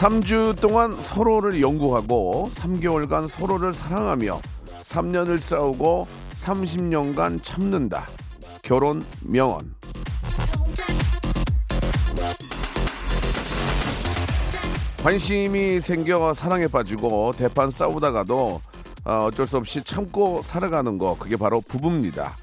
[0.00, 4.40] 3주 동안 서로를 연구하고 3개월간 서로를 사랑하며
[4.80, 8.08] 3년을 싸우고 30년간 참는다.
[8.62, 9.74] 결혼 명언.
[15.02, 18.62] 관심이 생겨 사랑에 빠지고 대판 싸우다가도
[19.04, 22.34] 어, 어쩔 수 없이 참고 살아가는 거 그게 바로 부부입니다.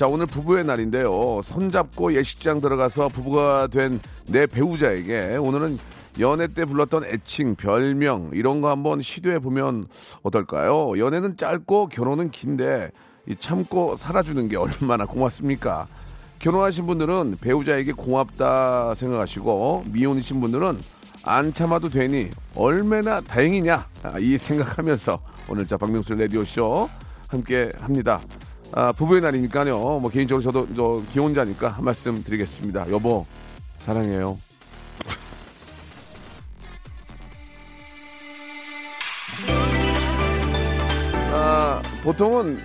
[0.00, 1.42] 자 오늘 부부의 날인데요.
[1.44, 5.78] 손잡고 예식장 들어가서 부부가 된 내 배우자에게 오늘은
[6.20, 9.88] 연애 때 불렀던 애칭, 별명 이런 거 한번 시도해 보면
[10.22, 10.98] 어떨까요?
[10.98, 12.92] 연애는 짧고 결혼은 긴데
[13.26, 15.86] 이 참고 살아주는 게 얼마나 고맙습니까?
[16.38, 20.80] 결혼하신 분들은 배우자에게 고맙다 생각하시고 미혼이신 분들은
[21.24, 25.20] 안 참아도 되니 얼마나 다행이냐 아, 이 생각하면서
[25.50, 26.88] 오늘 자 박명수 라디오 쇼
[27.28, 28.22] 함께 합니다.
[28.72, 29.98] 아, 부부의 날이니까요.
[29.98, 32.90] 뭐 개인적으로 저도 저 기혼자니까 한 말씀 드리겠습니다.
[32.90, 33.26] 여보
[33.78, 34.38] 사랑해요.
[41.32, 42.58] 아, 보통은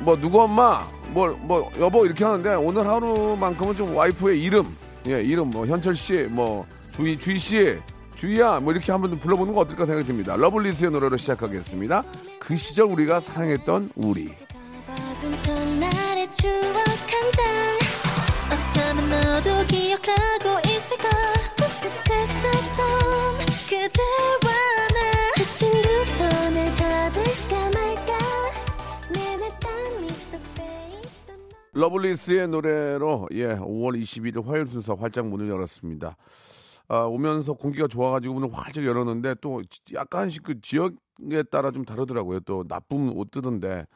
[0.00, 5.66] 뭐 누구 엄마 뭐뭐 여보 이렇게 하는데 오늘 하루만큼은 좀 와이프의 이름 예 이름 뭐
[5.66, 7.78] 현철 씨 뭐 주희 주희 씨
[8.16, 12.04] 주희야 뭐 이렇게 한번 불러보는 거 어떨까 생각이 듭니다 러블리즈의 노래로 시작하겠습니다
[12.40, 14.32] 그 시절 우리가 사랑했던 우리
[16.34, 16.54] 추억
[17.10, 17.42] 한장
[18.52, 21.08] 어쩌면 너도 기억하고 있을까?
[21.56, 24.52] 풋풋했었던 그대와
[24.94, 25.42] 나.
[25.42, 28.18] 스친 두 손을 잡을까 말까?
[29.12, 31.80] 내내 땀이 쏙 배있던 너.
[31.80, 36.16] 러블리즈의 노래로 예 5월 21일 화요일 순서 활짝 문을 열었습니다.
[36.88, 39.62] 아, 오면서 공기가 좋아가지고 문을 활짝 열었는데 또
[39.94, 42.40] 약간씩 그 지역에 따라 좀 다르더라고요.
[42.40, 43.86] 또 나쁨도 뜨던데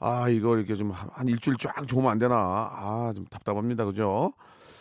[0.00, 4.32] 아 이거 이렇게 좀 한 일주일 쫙 좋으면 안 되나 아 좀 답답합니다 그죠?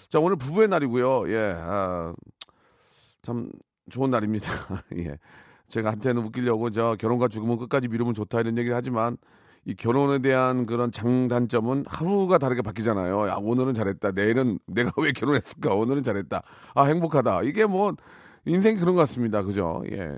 [0.09, 1.29] 자 오늘 부부의 날이고요.
[1.31, 2.13] 예, 아,
[3.21, 3.49] 참
[3.89, 4.47] 좋은 날입니다.
[4.97, 5.17] 예.
[5.67, 9.17] 제가 한테는 웃기려고 저 결혼과 죽음은 끝까지 미루면 좋다 이런 얘기를 하지만
[9.65, 13.27] 이 결혼에 대한 그런 장단점은 하루가 다르게 바뀌잖아요.
[13.27, 14.11] 야, 오늘은 잘했다.
[14.13, 15.75] 내일은 내가 왜 결혼했을까?
[15.75, 16.41] 오늘은 잘했다.
[16.73, 17.43] 아, 행복하다.
[17.43, 17.93] 이게 뭐
[18.45, 19.43] 인생이 그런 것 같습니다.
[19.43, 19.83] 그죠?
[19.91, 20.17] 예.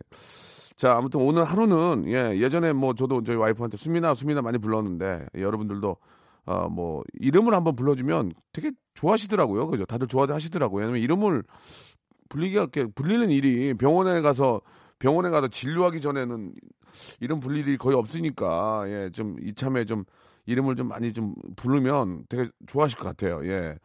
[0.81, 5.41] 자, 아무튼 오늘 하루는 예, 예전에 뭐 저도 저희 와이프한테 수민아 수민아 많이 불렀는데 예,
[5.43, 5.95] 여러분들도
[6.47, 9.67] 어, 뭐 이름을 한번 불러주면 되게 좋아하시더라고요.
[9.67, 9.85] 그죠?
[9.85, 10.81] 다들 좋아하시더라고요.
[10.81, 11.43] 왜냐면 이름을
[12.29, 14.61] 불리기가 불리는 일이 병원에 가서
[14.97, 16.51] 병원에 가서 진료하기 전에는
[17.19, 20.03] 이름 불릴 일이 거의 없으니까 예, 좀 이참에 좀
[20.47, 23.45] 이름을 좀 많이 좀 부르면 되게 좋아하실 것 같아요.
[23.45, 23.77] 예.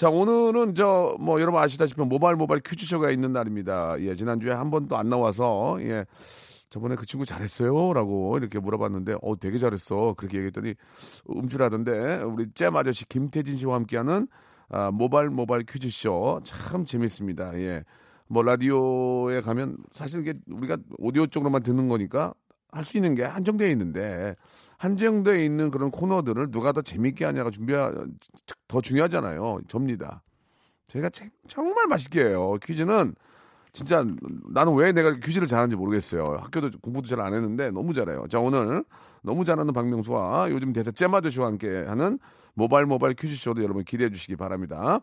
[0.00, 4.00] 자, 오늘은 저 뭐 여러분 아시다시피 모바일 모바일 퀴즈쇼가 있는 날입니다.
[4.00, 6.06] 예, 지난주에 한 번도 안 나와서 예.
[6.70, 10.72] 저번에 그 친구 잘했어요 라고 이렇게 물어봤는데 어 되게 잘했어 그렇게 얘기했더니
[11.28, 14.26] 음주라던데 우리 잼 아저씨 김태진 씨와 함께하는
[14.70, 17.52] 아, 모바일 모바일 퀴즈쇼 참 재밌습니다.
[17.58, 17.84] 예.
[18.26, 22.32] 뭐 라디오에 가면 사실 이게 우리가 오디오 쪽으로만 듣는 거니까
[22.72, 24.34] 할 수 있는 게 한정되어 있는데
[24.80, 27.92] 한정되어 있는 그런 코너들을 누가 더 재밌게 하냐가 준비하
[28.66, 29.58] 더 중요하잖아요.
[29.68, 30.22] 접니다.
[30.88, 32.56] 저희가 제- 정말 맛있게 해요.
[32.62, 33.14] 퀴즈는
[33.74, 34.02] 진짜
[34.48, 36.24] 나는 왜 내가 퀴즈를 잘하는지 모르겠어요.
[36.40, 38.24] 학교도 공부도 잘 안 했는데 너무 잘해요.
[38.30, 38.82] 자 오늘
[39.22, 42.18] 너무 잘하는 박명수와 요즘 대세 잼아저씨와 함께 하는
[42.54, 45.00] 모바일 모바일 퀴즈쇼도 여러분 기대해 주시기 바랍니다.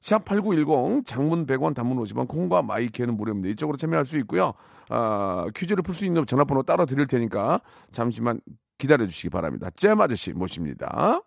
[0.00, 3.50] 샵8910 장문 100원 단문 50원 콩과 마이케이는 무료입니다.
[3.50, 4.54] 이쪽으로 참여할 수 있고요.
[4.88, 7.60] 아, 퀴즈를 풀 수 있는 전화번호 따로 드릴 테니까
[7.92, 8.40] 잠시만
[8.78, 9.68] 기다려 주시기 바랍니다.
[9.76, 11.20] 잼 아저씨 모십니다.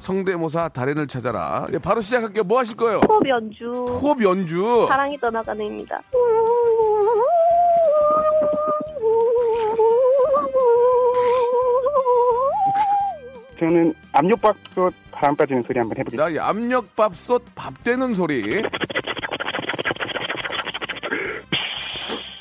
[0.00, 1.66] 성대모사 달인을 찾아라.
[1.72, 2.44] 예, 바로 시작할게요.
[2.44, 3.00] 뭐 하실 거예요?
[3.08, 4.86] 호흡 연주 호흡 연주.
[4.88, 6.00] 사랑이 떠나가는입니다.
[13.58, 16.30] 저는 압력밥솥 바람 빠지는 소리 한번 해보겠습니다.
[16.30, 18.62] 이 압력밥솥 밥 되는 소리.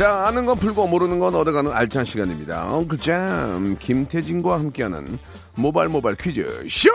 [0.00, 2.74] 자, 아는 건 풀고 모르는 건 얻어가는 알찬 시간입니다.
[2.74, 5.18] 엉클잼 김태진과 함께하는
[5.54, 6.88] 모발 모발 퀴즈 쇼.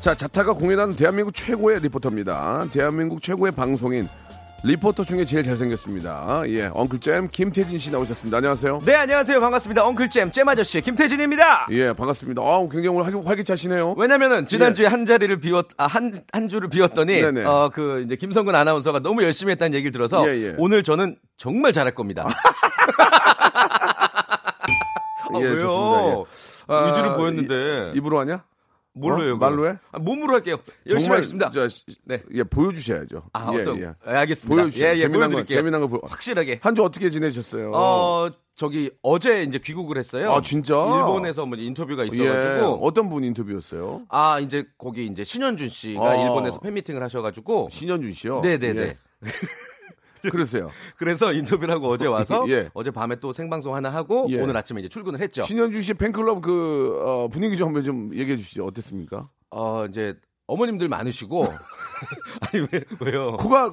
[0.00, 2.66] 자, 자타가 공연한 대한민국 최고의 리포터입니다.
[2.72, 4.08] 대한민국 최고의 방송인
[4.62, 6.42] 리포터 중에 제일 잘생겼습니다.
[6.48, 8.36] 예, 엉클잼 김태진 씨 나오셨습니다.
[8.38, 8.82] 안녕하세요.
[8.84, 9.40] 네, 안녕하세요.
[9.40, 9.86] 반갑습니다.
[9.86, 11.68] 엉클잼, 잼 아저씨, 김태진입니다.
[11.70, 12.42] 예, 반갑습니다.
[12.42, 13.94] 아, 굉장히 오늘 활- 활기차시네요.
[13.96, 17.24] 왜냐면은 지난주에 한 자리를 비웠 아 한한 주를 비웠더니 예.
[17.44, 20.54] 어그 이제 김성근 아나운서가 너무 열심히 했다는 얘기를 들어서 예, 예.
[20.58, 22.28] 오늘 저는 정말 잘할 겁니다.
[25.32, 26.26] 아, 예, 왜요?
[26.28, 26.82] 좋습니다.
[26.84, 26.86] 예.
[26.88, 28.42] 의지를 아, 보였는데 이- 입으로 하냐?
[29.00, 29.32] 뭘로 해요?
[29.34, 29.36] 어?
[29.36, 29.76] 말로 해?
[29.92, 30.56] 아, 몸으로 할게요.
[30.86, 31.50] 열심히 정말 하겠습니다.
[31.50, 32.22] 저, 시- 네.
[32.34, 33.22] 예, 보여주셔야죠.
[33.32, 33.82] 아, 예, 어떤 예.
[33.82, 34.62] 예, 알겠습니다.
[34.62, 34.88] 보여주세요.
[34.90, 35.44] 예, 예, 재미난 거.
[35.44, 36.60] 재미난 거 보- 확실하게.
[36.62, 37.72] 한 주 어떻게 지내셨어요?
[37.74, 40.32] 어 저기 어제 이제 귀국을 했어요.
[40.32, 40.74] 아, 진짜?
[40.74, 44.02] 일본에서 뭐 인터뷰가 예, 있어가지고 어떤 분 인터뷰였어요?
[44.08, 46.16] 아 이제 거기 이제 신현준 씨가 아.
[46.16, 48.40] 일본에서 팬미팅을 하셔가지고 신현준 씨요?
[48.40, 48.80] 네네네.
[48.82, 48.94] 예.
[50.30, 50.70] 그랬어요.
[50.96, 52.70] 그래서 인터뷰를 하고 어제 와서 예.
[52.74, 54.40] 어제 밤에 또 생방송 하나 하고 예.
[54.40, 55.44] 오늘 아침에 이제 출근을 했죠.
[55.44, 58.64] 신현준 씨 팬클럽 그 어, 분위기 좀 한번 좀 얘기해 주시죠.
[58.64, 59.28] 어땠습니까?
[59.50, 60.14] 어 이제
[60.46, 61.46] 어머님들 많으시고
[62.40, 63.32] 아니 왜 왜요?
[63.36, 63.72] 코가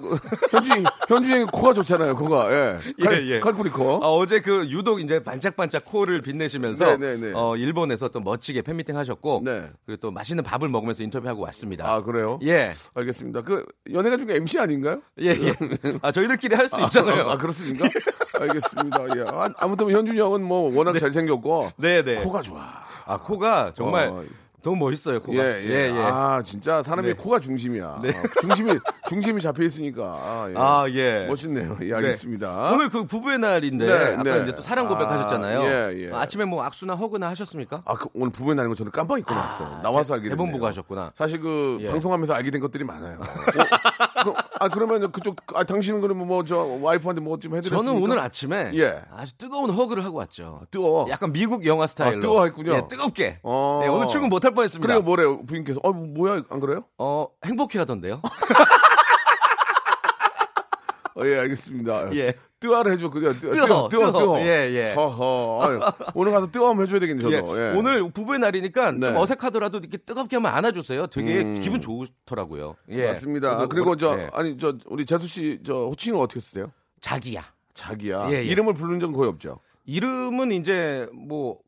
[0.51, 2.15] 현준 현준이 형이 코가 좋잖아요.
[2.15, 2.79] 코가 예.
[3.03, 3.39] 칼, 예, 예.
[3.39, 3.95] 칼꾸리 코.
[4.03, 7.31] 아, 어제 그 유독 이제 반짝반짝 코를 빛내시면서 네, 네, 네.
[7.33, 9.69] 어 일본에서 또 멋지게 팬미팅 하셨고 네.
[9.85, 11.89] 그리고 또 맛있는 밥을 먹으면서 인터뷰하고 왔습니다.
[11.91, 12.39] 아 그래요?
[12.43, 12.73] 예.
[12.93, 13.41] 알겠습니다.
[13.41, 15.01] 그 연예가 중에 MC 아닌가요?
[15.21, 15.53] 예, 예.
[16.01, 17.29] 아, 저희들끼리 할 수 있잖아요.
[17.29, 17.87] 아, 아, 그렇습니까?
[18.39, 19.17] 알겠습니다.
[19.17, 19.21] 예.
[19.27, 22.15] 아, 아무튼 현준이 형은 뭐 워낙 잘생겼고 네, 네.
[22.15, 22.61] 코가 좋아.
[23.05, 24.23] 아, 코가 정말 어.
[24.63, 25.37] 너무 멋있어요, 코가.
[25.37, 25.91] 예, 예.
[25.95, 27.13] 아, 진짜 사람이 네.
[27.13, 27.99] 코가 중심이야.
[28.01, 28.09] 네.
[28.09, 28.71] 어, 중심이,
[29.07, 30.03] 중심이 잡혀 있으니까.
[30.03, 30.53] 아, 예.
[30.57, 31.27] 아, 예.
[31.27, 31.77] 멋있네요.
[31.83, 32.71] 예, 알겠습니다.
[32.73, 34.43] 오늘 그 부부의 날인데 네, 아까 네.
[34.43, 35.59] 이제 또 사랑 고백하셨잖아요.
[35.61, 35.63] 아,
[35.93, 36.11] 예, 예.
[36.11, 37.83] 아침에 뭐 악수나 허그나 하셨습니까?
[37.85, 39.79] 아, 그 오늘 부부의 날인 거 저는 깜빡 잊고 나왔어요.
[39.83, 40.29] 나와서 알게.
[40.29, 41.11] 대본 보고 하셨구나.
[41.15, 41.91] 사실 그 예.
[41.91, 43.19] 방송하면서 알게 된 것들이 많아요.
[43.19, 47.83] 어, 그, 아, 그러면 그쪽, 아, 당신은 그러면 뭐 저 와이프한테 뭐 좀 해드렸습니까?
[47.83, 49.01] 저는 오늘 아침에 예.
[49.15, 50.61] 아주 뜨거운 허그를 하고 왔죠.
[50.71, 51.07] 뜨거워.
[51.09, 52.17] 약간 미국 영화 스타일로.
[52.17, 52.73] 아, 뜨거워했군요.
[52.73, 53.39] 예, 뜨겁게.
[53.43, 53.79] 어.
[53.83, 54.87] 네, 오늘 출근 못할 뻔했습니다.
[54.87, 55.41] 그래요, 뭐래 요?
[55.45, 55.79] 부인께서.
[55.83, 56.85] 어, 뭐야, 안 그래요?
[56.97, 58.21] 어, 행복해 하던데요.
[61.15, 62.15] 어, 예, 알겠습니다.
[62.15, 62.33] 예.
[62.59, 63.33] 뜨아를 해줘, 그죠?
[63.39, 64.11] 뜨, 뜨어, 뜨어, 뜨어.
[64.11, 64.39] 뜨어.
[64.39, 64.93] 예, 예.
[64.93, 65.93] 허허.
[66.15, 67.39] 오늘 가서 뜨거 한번 해줘야 되겠네, 예.
[67.39, 67.59] 저도.
[67.59, 67.73] 예.
[67.75, 69.07] 오늘 부부의 날이니까 네.
[69.07, 71.07] 좀 어색하더라도 이렇게 뜨겁게 한번 안아주세요.
[71.07, 71.55] 되게 음.
[71.59, 72.75] 기분 좋더라고요.
[72.89, 73.07] 예.
[73.07, 73.57] 맞습니다.
[73.67, 74.29] 그리고 그리고 저, 예.
[74.33, 76.71] 아니, 저, 우리 재수 씨, 저, 호칭을 어떻게 쓰세요?
[77.01, 77.43] 자기야.
[77.73, 78.27] 자기야.
[78.29, 78.43] 예, 예.
[78.43, 79.59] 이름을 부르는 적은 거의 없죠.
[79.85, 81.59] 이름은 이제 뭐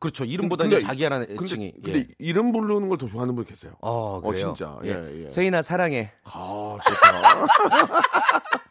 [0.00, 0.24] 그렇죠.
[0.24, 1.72] 이름보다 근데- 이제 자기야라는 근데, 애칭이.
[1.82, 2.08] 근데 예.
[2.18, 3.72] 이름 부르는 걸 더 좋아하는 분 계세요.
[3.80, 4.54] 어, 그래요.
[4.54, 4.78] 진짜.
[4.84, 5.28] 예, 예.
[5.28, 6.12] 세인아 사랑해.
[6.24, 7.46] 아, 좋다.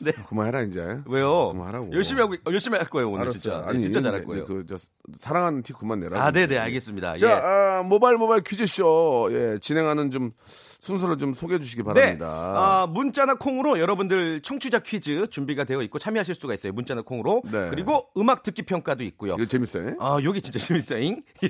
[0.00, 0.10] 네.
[0.28, 0.98] 그만해라, 이제.
[1.06, 1.50] 왜요?
[1.50, 1.92] 그만하라고.
[1.92, 3.40] 열심히 하고 열심히 할 거예요 오늘 알았어요.
[3.40, 3.60] 진짜.
[3.60, 4.44] 네, 아니, 진짜 잘할 거예요.
[4.44, 4.76] 그, 저,
[5.16, 6.24] 사랑하는 티 그만 내라.
[6.24, 7.16] 아, 네 네 알겠습니다.
[7.18, 7.32] 자, 예.
[7.32, 10.32] 아, 모바일 모바일 퀴즈 쇼, 예, 진행하는 좀
[10.80, 11.84] 순서를 좀 소개해 주시기 네.
[11.84, 12.26] 바랍니다.
[12.28, 16.72] 아, 문자나 콩으로 여러분들 청취자 퀴즈 준비가 되어 있고 참여하실 수가 있어요.
[16.72, 17.42] 문자나 콩으로.
[17.44, 17.68] 네.
[17.70, 19.34] 그리고 음악 듣기 평가도 있고요.
[19.34, 19.96] 이거 재밌어요.
[20.00, 21.22] 아, 여기 진짜 재밌어잉.
[21.44, 21.48] 예.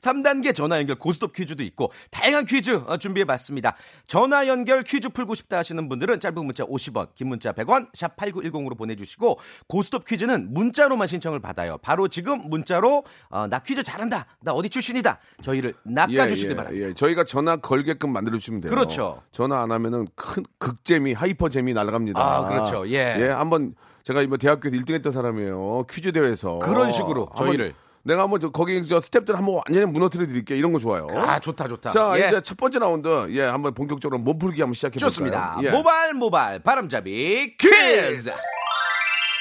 [0.00, 3.76] 3단계 전화 연결 고스톱 퀴즈도 있고 다양한 퀴즈 어, 준비해 봤습니다.
[4.06, 8.76] 전화 연결 퀴즈 풀고 싶다 하시는 분들은 짧은 문자 50원, 긴 문자 100원, 샵 8910으로
[8.76, 9.38] 보내 주시고
[9.68, 11.78] 고스톱 퀴즈는 문자로만 신청을 받아요.
[11.78, 14.26] 바로 지금 문자로 어, 나 퀴즈 잘한다.
[14.40, 15.18] 나 어디 출신이다.
[15.42, 16.88] 저희를 낚아 주시기 바랍니다.
[16.88, 16.94] 예.
[16.94, 18.70] 저희가 전화 걸게끔 만들어 주시면 돼요.
[18.70, 19.22] 그렇죠.
[19.32, 22.20] 전화 안 하면은 큰 극재미, hyper 재미 날아갑니다.
[22.20, 22.88] 아, 그렇죠.
[22.88, 23.16] 예.
[23.18, 23.74] 예, 한번
[24.04, 25.84] 제가 이번 대학교에서 1등 했던 사람이에요.
[25.90, 26.58] 퀴즈 대회에서.
[26.60, 27.74] 그런 식으로 저희를.
[28.04, 30.56] 내가 한번 저 거기 저 스탭들 한번 완전히 무너뜨려 드릴게.
[30.56, 31.06] 이런 거 좋아요.
[31.10, 31.90] 아, 좋다 좋다.
[31.90, 32.28] 자, 예.
[32.28, 33.26] 이제 첫 번째 라운드.
[33.30, 35.08] 예, 한번 본격적으로 몸풀기 한번 시작해 볼까요?
[35.08, 35.58] 좋습니다.
[35.62, 35.70] 예.
[35.70, 38.30] 모발 모발 바람잡이 퀴즈.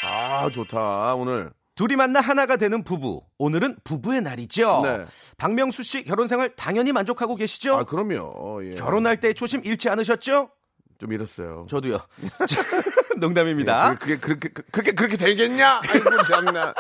[0.05, 1.15] 아, 좋다.
[1.15, 3.21] 오늘 둘이 만나 하나가 되는 부부.
[3.37, 4.81] 오늘은 부부의 날이죠.
[4.83, 5.05] 네.
[5.37, 7.75] 박명수 씨 결혼 생활 당연히 만족하고 계시죠?
[7.75, 8.65] 아, 그럼요.
[8.65, 8.71] 예.
[8.71, 10.49] 결혼할 때 초심 잃지 않으셨죠?
[10.97, 11.67] 좀 잃었어요.
[11.69, 11.99] 저도요.
[13.17, 13.91] 농담입니다.
[13.91, 15.81] 예, 그게, 그게 그렇게 그- 그렇게 그렇게 되겠냐?
[15.87, 16.73] 아이고 참나.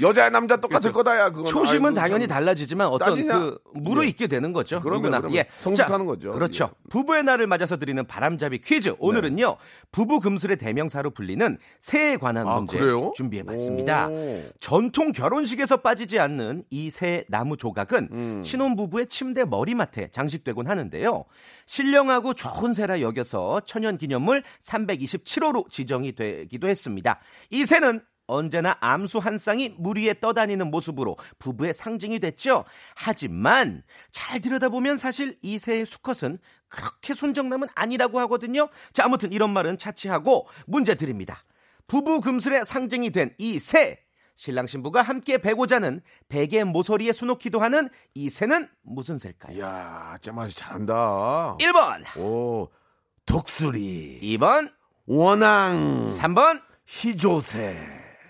[0.00, 1.30] 여자 남자 똑같을 거다야.
[1.30, 2.36] 그건 초심은 아이고, 당연히 참.
[2.38, 3.38] 달라지지만 어떤 따지냐?
[3.38, 4.28] 그 무르 익게 예.
[4.28, 4.80] 되는 거죠.
[4.80, 5.10] 그러면.
[5.12, 5.46] 그러면 예.
[5.58, 6.32] 성숙하는 거죠.
[6.32, 6.70] 그렇죠.
[6.72, 6.88] 예.
[6.90, 8.94] 부부의 날을 맞아서 드리는 바람잡이 퀴즈.
[8.98, 9.56] 오늘은요.
[9.92, 13.12] 부부 금술의 대명사로 불리는 새에 관한 아, 문제 그래요?
[13.14, 14.08] 준비해봤습니다.
[14.08, 14.42] 오.
[14.60, 18.42] 전통 결혼식에서 빠지지 않는 이 새 나무 조각은 음.
[18.42, 21.24] 신혼부부의 침대 머리맡에 장식되곤 하는데요.
[21.66, 27.20] 신령하고 좋은 새라 여겨서 천연기념물 327호로 지정이 되기도 했습니다.
[27.50, 32.64] 이 새는 언제나 암수 한 쌍이 물 위에 떠다니는 모습으로 부부의 상징이 됐죠.
[32.94, 38.68] 하지만 잘 들여다보면 사실 이 새의 수컷은 그렇게 순정남은 아니라고 하거든요.
[38.92, 41.44] 자, 아무튼 이런 말은 차치하고 문제 드립니다.
[41.86, 44.00] 부부 금술의 상징이 된 이 새.
[44.38, 49.56] 신랑 신부가 함께 베고자는 베개 모서리에 수놓기도 하는 이 새는 무슨 새일까요?
[49.56, 51.56] 이야, 쟤맛이 잘한다.
[51.58, 52.68] 1번, 오,
[53.24, 54.70] 독수리, 2번,
[55.06, 56.60] 원앙, 3번.
[56.86, 57.74] 희조새.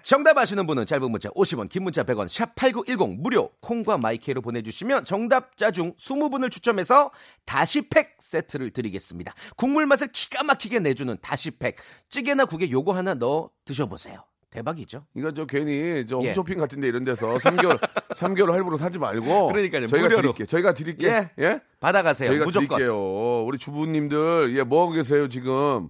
[0.06, 5.72] 정답 아시는 분은 짧은 문자 50원, 긴 문자 100원, 샵8910 무료 콩과 마이크로 보내주시면 정답자
[5.72, 7.10] 중 20분을 추첨해서
[7.44, 9.34] 다시팩 세트를 드리겠습니다.
[9.56, 11.74] 국물 맛을 기가 막히게 내주는 다시팩.
[12.08, 14.22] 찌개나 국에 요거 하나 넣어 드셔보세요.
[14.50, 15.06] 대박이죠?
[15.16, 16.28] 이거 저 괜히 저 예.
[16.28, 17.76] 홈쇼핑 같은 데 이런 데서 3개월
[18.10, 20.22] 3개월 할부로 사지 말고 그러니까요, 저희가 무료로.
[20.22, 20.46] 드릴게요.
[20.46, 21.10] 저희가 드릴게요.
[21.10, 21.30] 예.
[21.40, 21.60] 예?
[21.80, 22.30] 받아가세요.
[22.30, 22.68] 저희가 무조건.
[22.78, 23.42] 드릴게요.
[23.44, 25.88] 우리 주부님들 예, 뭐 하고 계세요, 지금?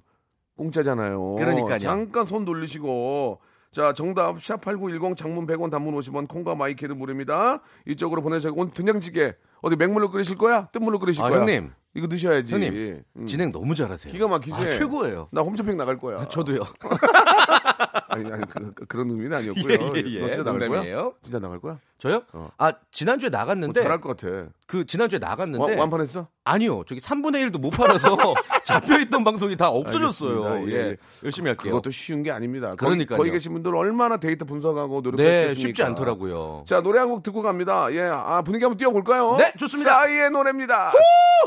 [0.56, 1.34] 공짜잖아요.
[1.34, 1.78] 그러니까요.
[1.80, 3.40] 잠깐 손 돌리시고
[3.76, 7.60] 자, 정답 샵8910 장문 100원 단문 50원 콩과 마이크도 무료입니다.
[7.86, 10.68] 이쪽으로 보내셔서 오늘 된장찌개 어디 맹물로 끓이실 거야?
[10.72, 11.40] 뜬물로 끓이실 아, 거야?
[11.40, 11.72] 형님.
[11.92, 12.54] 이거 드셔야지.
[12.54, 13.26] 형님, 음.
[13.26, 14.10] 진행 너무 잘하세요.
[14.10, 14.54] 기가 막히지.
[14.54, 15.28] 아, 최고예요.
[15.30, 16.26] 나 홈쇼핑 나갈 거야.
[16.26, 16.60] 저도요.
[18.08, 18.44] 아니, 아니
[18.88, 19.66] 그, 런 의미는 아니었고요.
[19.96, 20.20] 예, 예, 예.
[20.20, 20.68] 너 진짜 나갈 거야?
[20.68, 21.14] 농담이에요.
[21.22, 21.78] 진짜 나갈 거야?
[21.98, 22.22] 저요?
[22.32, 22.50] 어.
[22.58, 24.46] 아, 지난주에 뭐 나갔는데 잘할 것 같아.
[24.66, 26.28] 그 지난주에 나갔는데 와- 완판했어?
[26.44, 26.84] 아니요.
[26.86, 28.16] 저기 3분의 1도 못 팔아서
[28.64, 30.44] 잡혀있던 방송이 다 없어졌어요.
[30.44, 30.76] 알겠습니다.
[30.84, 30.88] 예.
[30.90, 30.96] 예.
[31.24, 31.72] 열심히 할게요.
[31.72, 32.68] 그것도 쉬운 게 아닙니다.
[32.70, 33.16] 거기, 그러니까요.
[33.18, 35.54] 거기 계신 분들 얼마나 데이터 분석하고 노력했겠습니까?
[35.54, 36.64] 네, 쉽지 않더라고요.
[36.66, 37.90] 자, 노래 한 곡 듣고 갑니다.
[37.92, 39.36] 예, 아, 분위기 한번 띄워볼까요?
[39.36, 39.90] 네, 좋습니다.
[39.92, 40.92] 싸이의 노래입니다.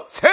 [0.08, 0.28] 새!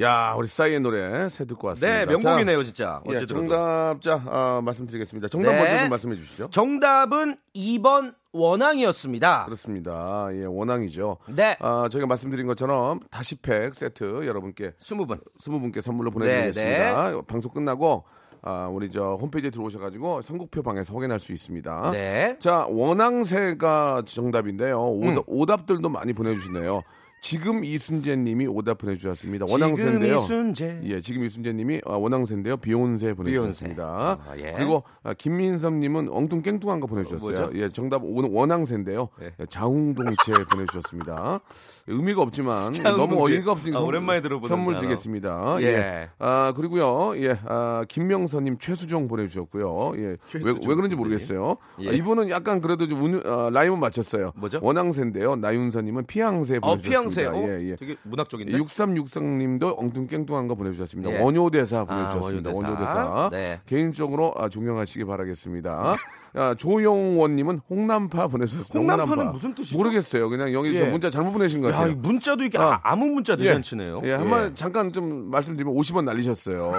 [0.00, 1.98] 야, 우리 싸이의 노래 새 듣고 왔습니다.
[1.98, 3.02] 네, 명곡이네요, 진짜.
[3.06, 3.26] 자, 예.
[3.26, 5.28] 정답자 아, 말씀드리겠습니다.
[5.28, 5.58] 정답 네.
[5.58, 6.48] 먼저 좀 말씀해 주시죠.
[6.50, 9.44] 정답은 2번 원앙이었습니다.
[9.44, 10.28] 그렇습니다.
[10.32, 11.18] 예, 원앙이죠.
[11.28, 11.56] 네.
[11.60, 15.20] 아, 저희가 말씀드린 것처럼 다시팩 세트 여러분께 20분.
[15.40, 17.10] 20분께 선물로 보내드리겠습니다.
[17.10, 18.04] 네, 방송 끝나고
[18.42, 21.90] 아, 우리 저 홈페이지에 들어오셔가지고 선곡표 방에서 확인할 수 있습니다.
[21.90, 22.36] 네.
[22.38, 24.80] 자, 원앙새가 정답인데요.
[24.80, 25.22] 오답, 음.
[25.26, 26.82] 오답들도 많이 보내주시네요.
[27.20, 29.44] 지금 이순재님이 오답 보내주셨습니다.
[29.48, 30.16] 원앙새인데요.
[30.16, 30.80] 이순재.
[30.84, 32.56] 예, 지금 이순재님이 아, 원앙새인데요.
[32.56, 34.16] 비욘세 보내주셨습니다.
[34.24, 34.42] 비욘세.
[34.42, 34.54] 아, 예.
[34.56, 37.40] 그리고 아, 김민섭님은 엉뚱 깽뚱한 거 보내주셨어요.
[37.40, 37.58] 뭐죠?
[37.58, 39.10] 예, 정답 오- 원앙새인데요.
[39.20, 39.32] 네.
[39.38, 41.40] 예, 자웅동체 보내주셨습니다.
[41.86, 42.92] 의미가 없지만 자웅동체.
[43.14, 44.76] 너무 어이가 없으니까 아, 선- 오랜만에 들어보는 선물.
[44.76, 45.56] 드리겠습니다.
[45.60, 45.64] 예.
[45.66, 46.08] 예.
[46.18, 49.92] 아 그리고요, 예, 아, 김명선님 최수종 보내주셨고요.
[49.96, 50.98] 예, 왜, 최수종 왜 그런지 선생님.
[50.98, 51.56] 모르겠어요.
[51.80, 51.88] 예.
[51.90, 54.32] 아, 이분은 약간 그래도 좀 운, 아, 라임은 맞췄어요.
[54.36, 54.58] 뭐죠?
[54.62, 55.36] 원앙새인데요.
[55.36, 56.60] 나윤서님은 피앙새 어.
[56.60, 56.98] 보내주셨습니다.
[56.98, 57.09] 어?
[57.18, 57.76] 예, 예.
[57.76, 58.52] 되게 문학적인데.
[58.58, 61.12] 6363님도 엉뚱깽뚱한 거 보내주셨습니다.
[61.12, 61.18] 예.
[61.20, 62.50] 원효대사 아, 보내주셨습니다.
[62.50, 62.84] 원효대사.
[62.98, 63.28] 원효대사.
[63.32, 63.60] 네.
[63.66, 65.96] 개인적으로 아, 존경하시기 바라겠습니다.
[66.34, 68.78] 아, 조용원님은 홍남파 보내주셨습니다.
[68.78, 69.32] 홍남파는 홍남파.
[69.32, 69.76] 무슨 뜻이죠?
[69.78, 70.28] 모르겠어요.
[70.28, 70.88] 그냥 여기 저 예.
[70.88, 71.92] 문자 잘못 보내신 것 야, 같아요.
[71.92, 72.80] 이 문자도 이게 아.
[72.82, 74.02] 아, 무 문자 대잔치네요.
[74.04, 76.72] 예, 한번 잠깐 좀 말씀드리면 50원 날리셨어요.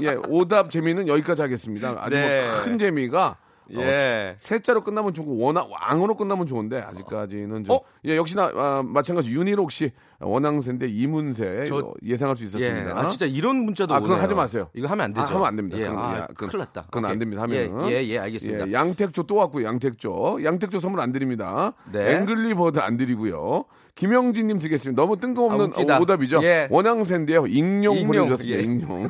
[0.00, 0.06] 예.
[0.08, 1.96] 예, 오답 재미는 여기까지 하겠습니다.
[1.98, 2.42] 아주 네.
[2.48, 3.36] 뭐 큰 재미가
[3.74, 4.34] 어, 예.
[4.38, 7.80] 세자로 끝나면 좋고 원앙 왕으로 끝나면 좋은데 아직까지는 좀 어?
[8.04, 12.46] 예, 역시나 아, 마찬가지 윤희록 씨 원앙새인데 이문세 저- 예상할 수 예.
[12.46, 12.98] 있었습니다.
[12.98, 14.22] 아, 진짜 이런 문자도 아, 그건 오네요.
[14.22, 14.68] 하지 마세요.
[14.74, 15.26] 이거 하면 안 되죠.
[15.26, 15.78] 아, 하면 안 됩니다.
[15.78, 15.84] 예.
[15.84, 16.82] 그건, 아, 야, 그건- 큰일 났다.
[16.84, 17.18] 그건 안 오케이.
[17.18, 17.42] 됩니다.
[17.42, 17.88] 하면은.
[17.90, 18.68] 예, 예, 예, 알겠습니다.
[18.68, 20.40] 예, 양택조 또 왔고 양택조.
[20.44, 21.72] 양택조 선물 안 드립니다.
[21.92, 22.14] 네.
[22.16, 23.64] 앵그리 버드 안 드리고요.
[23.96, 25.00] 김영진 님 드리겠습니다.
[25.00, 25.96] 너무 아, 뜬금없는 웃기다.
[25.96, 26.40] 어, 오답이죠.
[26.44, 26.68] 예.
[26.70, 27.46] 원앙새인데요.
[27.46, 28.58] 익룡, 익룡, 보내주셨습니다.
[28.58, 28.62] 예.
[28.62, 29.08] 익룡.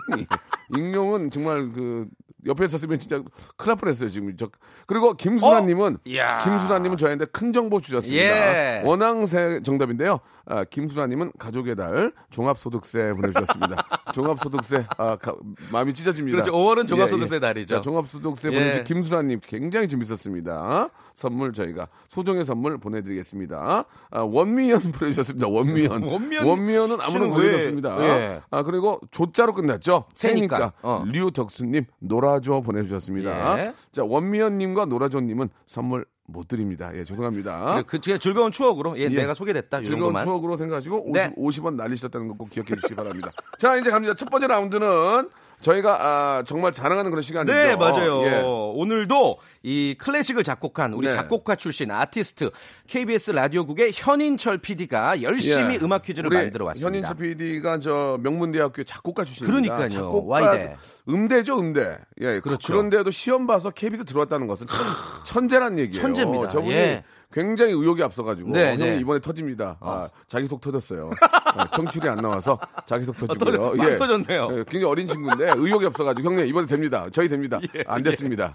[0.76, 2.06] 익룡은 정말 그
[2.46, 3.16] 옆에 있었으면 진짜
[3.56, 4.36] 큰일 날 뻔했어요 지금.
[4.36, 4.48] 저
[4.86, 5.98] 그리고 김수라님은 어?
[6.44, 8.22] 김수라님은 저희한테 큰 정보 주셨습니다.
[8.24, 8.82] 예.
[8.84, 10.20] 원앙새 정답인데요.
[10.48, 13.84] 아, 김수라님은 가족의 달 종합소득세 보내주셨습니다.
[14.14, 15.34] 종합소득세 아, 가-
[15.72, 16.36] 마음이 찢어집니다.
[16.42, 16.52] 그렇죠.
[16.56, 17.40] 5월은 예, 종합소득세 예.
[17.40, 17.74] 달이죠.
[17.76, 18.54] 자, 종합소득세 예.
[18.54, 20.88] 보내주신 김수라님 굉장히 재밌었습니다.
[21.14, 23.84] 선물 저희가 소정의 선물 보내드리겠습니다.
[24.10, 25.48] 아, 원미연 보내주셨습니다.
[25.48, 26.02] 원미연.
[26.06, 27.96] 원미연 원미연은 씨는 보내줬습니다.
[27.96, 28.40] 왜- 예.
[28.50, 30.04] 아 그리고 조자로 끝났죠.
[30.14, 30.72] 새니까.
[30.82, 31.02] 어.
[31.06, 33.58] 류덕수님 놀아줘 보내주셨습니다.
[33.66, 33.74] 예.
[33.92, 36.90] 자 원미연님과 놀아줘님은 선물 못 드립니다.
[36.94, 37.82] 예 죄송합니다.
[37.86, 39.08] 그, 그냥 즐거운 추억으로 예, 예.
[39.08, 40.24] 내가 소개됐다 즐거운 것만.
[40.24, 41.32] 추억으로 생각하시고 50, 네.
[41.36, 43.30] 50원 날리셨다는 거 꼭 기억해 주시기 바랍니다.
[43.58, 44.14] 자, 이제 갑니다.
[44.14, 45.98] 첫 번째 라운드는 저희가
[46.38, 47.52] 아, 정말 자랑하는 그런 시간이죠.
[47.52, 48.22] 네, 맞아요.
[48.24, 48.42] 예.
[48.44, 51.14] 오늘도 이 클래식을 작곡한 우리 네.
[51.14, 52.50] 작곡가 출신 아티스트
[52.86, 55.78] KBS 라디오국의 현인철 PD가 열심히 예.
[55.82, 56.86] 음악 퀴즈를 만들어 왔습니다.
[56.86, 59.76] 현인철 PD가 저 명문대학교 작곡가 출신입니다.
[59.76, 60.00] 그러니까요.
[60.00, 60.76] 작곡가 와이대.
[61.08, 61.98] 음대죠, 음대.
[62.20, 62.72] 예, 그렇죠.
[62.72, 64.78] 그런데도 시험 봐서 KBS 들어왔다는 것은 천,
[65.24, 66.02] 천재란 얘기예요.
[66.02, 66.48] 천재입니다.
[66.48, 67.04] 저분이 예.
[67.36, 68.98] 굉장히 의욕이 앞서가지고 네, 형님 네.
[68.98, 69.76] 이번에 터집니다.
[69.80, 71.10] 아, 자기 속 터졌어요.
[71.20, 73.74] 아, 청출이 안 나와서 자기 속 터져- 터지고요.
[73.76, 74.48] 막 터졌네요.
[74.52, 77.06] 예, 굉장히 어린 친구인데 의욕이 없어가지고 형님 이번에 됩니다.
[77.12, 77.60] 저희 됩니다.
[77.86, 78.54] 안 됐습니다.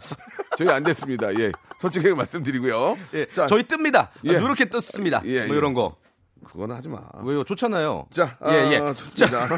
[0.58, 1.32] 저희 안 됐습니다.
[1.40, 2.98] 예, 솔직하게 말씀드리고요.
[3.14, 4.08] 예, 자, 저희 뜹니다.
[4.24, 4.40] 예.
[4.40, 5.22] 누렇게 떴습니다.
[5.26, 5.58] 예, 뭐 예.
[5.60, 5.96] 이런 거.
[6.44, 7.02] 그거는 하지 마.
[7.24, 7.44] 왜요?
[7.44, 8.08] 좋잖아요.
[8.10, 8.78] 자, 아, 예, 예.
[8.96, 9.48] 좋습니다.
[9.48, 9.56] 자,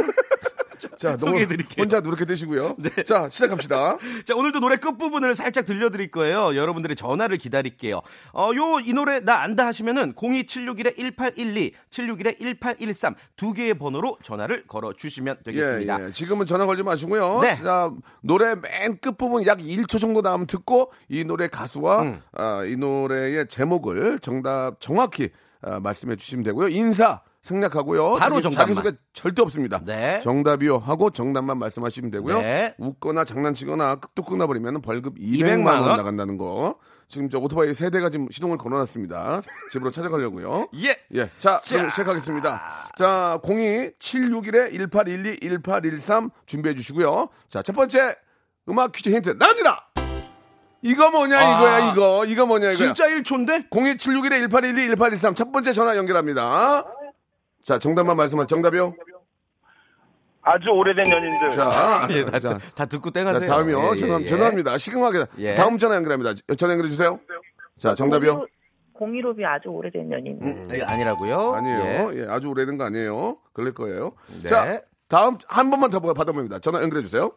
[1.11, 1.75] 너무 소개해드릴게요.
[1.75, 1.81] 네.
[1.81, 2.75] 혼자 누렇게 드시고요.
[3.05, 3.97] 자, 시작합시다.
[4.25, 6.55] 자, 오늘도 노래 끝부분을 살짝 들려드릴 거예요.
[6.55, 8.01] 여러분들의 전화를 기다릴게요.
[8.33, 15.37] 어, 요, 이 노래 나 안다 하시면은 02761-1812, 761-1813 두 개의 번호로 전화를 걸어 주시면
[15.43, 16.01] 되겠습니다.
[16.01, 16.11] 예, 예.
[16.11, 17.39] 지금은 전화 걸지 마시고요.
[17.41, 17.55] 네.
[17.55, 17.91] 자,
[18.21, 22.21] 노래 맨 끝부분 약 1초 정도 나오면 듣고 이 노래 가수와 음.
[22.33, 25.29] 아, 이 노래의 제목을 정답 정확히
[25.61, 26.69] 아, 말씀해 주시면 되고요.
[26.69, 28.15] 인사 생략하고요.
[28.15, 28.75] 바로 자기, 정답만.
[28.75, 29.81] 자기소개 절대 없습니다.
[29.85, 30.19] 네.
[30.21, 32.41] 정답이요 하고 정답만 말씀하시면 되고요.
[32.41, 32.73] 네.
[32.79, 35.97] 웃거나 장난치거나 뚝 끊어버리면 벌금 200만 200만 원 원.
[35.97, 36.75] 나간다는 거.
[37.07, 39.41] 지금 저 오토바이 세 대가 지금 시동을 걸어놨습니다.
[39.71, 40.69] 집으로 찾아가려고요.
[40.85, 40.95] 예.
[41.15, 41.29] 예.
[41.37, 41.75] 자, 자.
[41.75, 42.61] 그럼 시작하겠습니다.
[42.97, 47.27] 자, 02-761-1812-1813 준비해 주시고요.
[47.49, 48.15] 자, 첫 번째
[48.69, 49.89] 음악 퀴즈 힌트 나갑니다!
[50.81, 51.57] 이거 뭐냐, 아.
[51.59, 52.25] 이거야, 이거.
[52.25, 52.93] 이거 뭐냐, 이거야.
[52.93, 53.69] 진짜 1초인데?
[53.69, 56.85] 02-761-1812-1813 첫 번째 전화 연결합니다.
[57.63, 58.47] 자, 정답만 말씀하세요.
[58.47, 58.93] 정답이요?
[60.41, 61.51] 아주 오래된 연인들.
[61.51, 63.49] 자, 예, 다, 자, 다 듣고 자, 땡하세요.
[63.49, 63.79] 다음이요.
[63.81, 64.25] 예, 예, 죄송, 예.
[64.25, 64.77] 죄송합니다.
[64.77, 65.25] 시급하게.
[65.37, 65.55] 예.
[65.55, 66.33] 다음 전화 연결합니다.
[66.57, 67.19] 전화 연결해 주세요.
[67.77, 68.45] 자, 정답이요?
[68.93, 70.37] 공일오비 아주 오래된 연인.
[70.41, 71.53] 음, 이거 아니라고요?
[71.53, 72.13] 아니에요.
[72.13, 72.19] 예.
[72.19, 73.37] 예, 아주 오래된 거 아니에요.
[73.53, 74.11] 그럴 거예요.
[74.41, 74.47] 네.
[74.49, 76.59] 자, 다음 한 번만 더 받아봅니다.
[76.59, 77.31] 전화 연결해 주세요.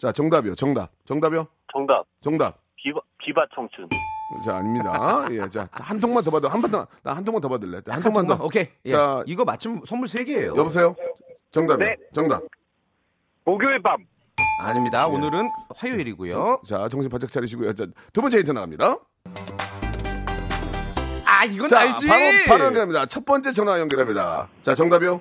[0.00, 0.54] 자, 정답이요.
[0.54, 0.90] 정답.
[1.04, 1.46] 정답이요?
[1.72, 2.04] 정답.
[2.22, 2.58] 정답.
[2.86, 3.88] 비바, 비바 청춘.
[4.44, 5.26] 자, 아닙니다.
[5.30, 6.48] 예, 자, 한 통만 더 받아.
[6.48, 7.80] 한번 더, 나한 통만 더 받을래.
[7.88, 8.34] 한 통만 더.
[8.40, 8.68] 오케이.
[8.84, 8.90] 예.
[8.90, 10.56] 자, 이거 맞춤 선물 3개예요.
[10.56, 10.94] 여보세요?
[11.50, 11.88] 정답이요.
[11.88, 11.96] 네.
[12.12, 12.42] 정답.
[13.44, 13.96] 목요일 밤.
[14.60, 15.08] 아닙니다.
[15.08, 16.62] 오늘은 화요일이고요.
[16.66, 17.72] 자, 정신 바짝 차리시고요.
[17.74, 18.98] 자, 두 번째 힌트 나갑니다.
[21.24, 22.06] 아, 이건 자, 알지.
[22.06, 23.06] 바로, 바로 연결합니다.
[23.06, 24.48] 첫 번째 전화 연결합니다.
[24.62, 25.20] 자, 정답이요?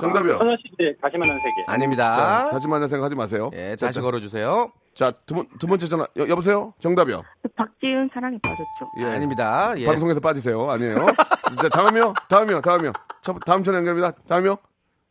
[0.00, 0.38] 정답이요?
[0.38, 1.64] 소녀시대 다시 만난 세계.
[1.68, 2.16] 아닙니다.
[2.16, 3.50] 자, 다시 만날 생각 하지 마세요.
[3.54, 4.72] 예, 자, 다시 자, 걸어주세요.
[4.94, 6.06] 자, 두, 번, 두 번째 전화.
[6.16, 6.72] 여, 여보세요?
[6.78, 7.22] 정답이요?
[7.56, 8.92] 박지윤 사랑에 빠졌죠.
[9.00, 9.04] 예.
[9.06, 9.74] 아닙니다.
[9.76, 9.86] 예.
[9.86, 10.70] 방송에서 빠지세요.
[10.70, 11.06] 아니에요.
[11.60, 12.14] 자, 다음이요?
[12.28, 12.60] 다음이요?
[12.60, 12.92] 다음이요?
[13.20, 14.12] 첫, 다음 전화 연결입니다.
[14.28, 14.56] 다음이요?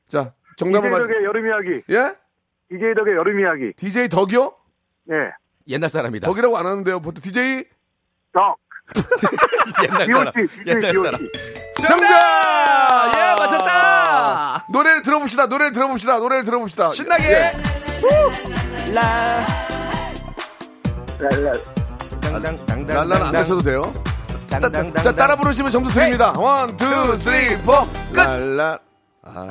[0.08, 1.10] 자, 정답은 말씀.
[1.10, 1.84] 이재덕의 여름 이야기.
[1.90, 2.16] 예?
[2.76, 3.74] 이재덕의 여름 이야기.
[3.76, 4.54] DJ 덕이요?
[5.12, 5.16] 예.
[5.68, 6.28] 옛날 사람이다.
[6.28, 7.00] 덕이라고 안 하는데요.
[7.02, 7.66] 보통 DJ?
[8.32, 8.58] 덕.
[9.84, 10.34] 옛날 사람.
[10.68, 10.94] 옛날.
[10.94, 11.20] 사람.
[11.88, 13.12] 정답!
[13.16, 14.66] 예, 맞췄다!
[14.72, 15.48] 노래를 들어봅시다.
[15.48, 16.20] 노래를 들어봅시다.
[16.20, 16.90] 노래를 들어봅시다.
[16.90, 17.24] 신나게!
[17.30, 18.94] 예.
[18.94, 19.63] 라.
[22.88, 23.82] 날라는 안 하셔도 돼요.
[24.50, 26.32] 따, 따, 따라 부르시면 점수 드립니다.
[26.38, 27.74] one, two, three, four.
[28.14, 28.80] 날라.
[29.24, 29.48] 아.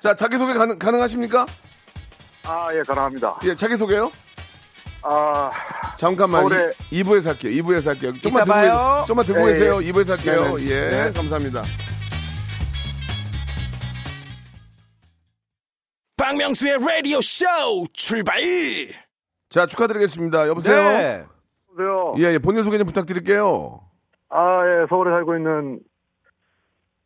[0.00, 1.44] 자, 자기소개 가능, 가능하십니까?
[2.44, 3.38] 아, 예, 가능합니다.
[3.44, 4.10] 예, 자기소개요?
[5.02, 5.50] 아,
[5.96, 6.44] 잠깐만.
[6.44, 7.62] 서울에- 이, 2부에서 할게요.
[7.62, 8.12] 2부에서 할게요.
[8.20, 8.62] 좀만 봐요.
[8.62, 9.04] 계세요.
[9.06, 9.82] 좀만 듣고 예, 계세요.
[9.84, 9.92] 예.
[9.92, 10.56] 2부에서 할게요.
[10.56, 10.70] 네, 네.
[10.70, 11.12] 예, 네.
[11.12, 11.62] 감사합니다.
[16.16, 17.44] 박명수의 라디오 쇼
[17.92, 18.40] 출발!
[19.50, 20.48] 자, 축하드리겠습니다.
[20.48, 20.76] 여보세요?
[20.84, 21.24] 네.
[21.68, 22.14] 보세요.
[22.18, 23.80] 예, 예, 본인 소개 좀 부탁드릴게요.
[24.30, 25.80] 아, 예, 서울에 살고 있는,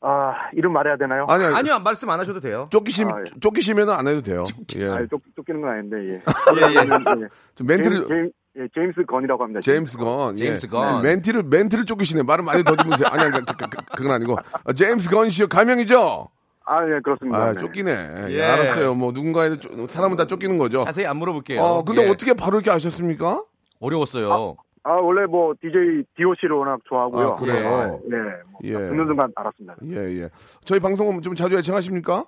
[0.00, 1.26] 아, 이름 말해야 되나요?
[1.28, 2.66] 아니, 아니, 아니요, 말씀 안 하셔도 돼요.
[2.70, 3.40] 쫓기시, 아, 예.
[3.40, 4.42] 쫓기시면 안 해도 돼요.
[4.76, 4.85] 예.
[4.87, 6.12] 아, 쫓, 쫓기는 건 아닌데, 예.
[6.14, 7.22] 예, 예.
[7.22, 7.28] 예.
[7.55, 9.61] 좀 멘트를, 제임, 예, 제임스 건이라고 합니다.
[9.61, 10.35] 제임스 건.
[10.35, 10.68] 제임스 예.
[10.68, 11.02] 건.
[11.02, 12.24] 멘트를, 멘트를 쫓기시네.
[12.24, 13.07] 말을 많이 더듬으세요.
[13.09, 14.37] 아니, 아니, 그, 그, 그, 그건 아니고.
[14.64, 15.46] 아, 제임스 건 씨요.
[15.46, 16.28] 가명이죠?
[16.64, 17.38] 아, 예, 그렇습니다.
[17.38, 17.59] 아, 네.
[17.59, 17.90] 쫓기네.
[18.29, 18.42] 예, 예.
[18.42, 18.94] 알았어요.
[18.94, 20.85] 뭐, 누군가에, 쫓- 사람은 다 쫓기는 거죠.
[20.85, 21.61] 자세히 안 물어볼게요.
[21.62, 22.11] 어, 근데 예.
[22.11, 23.42] 어떻게 바로 이렇게 아셨습니까?
[23.81, 24.57] 어려웠어요.
[24.85, 27.27] 아, 원래 뭐, DJ DOC를 워낙 좋아하고요.
[27.29, 28.01] 아, 그래요?
[28.09, 28.16] 네,
[28.51, 28.72] 뭐, 예.
[28.72, 29.77] 듣는 순간 알았습니다.
[29.90, 30.29] 예, 예.
[30.64, 32.25] 저희 방송은 좀 자주 애청하십니까?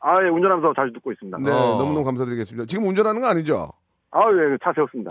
[0.00, 1.38] 아, 예, 운전하면서 자주 듣고 있습니다.
[1.40, 1.76] 네, 어.
[1.78, 2.66] 너무너무 감사드리겠습니다.
[2.66, 3.72] 지금 운전하는 거 아니죠?
[4.12, 5.10] 아, 예, 차 세웠습니다.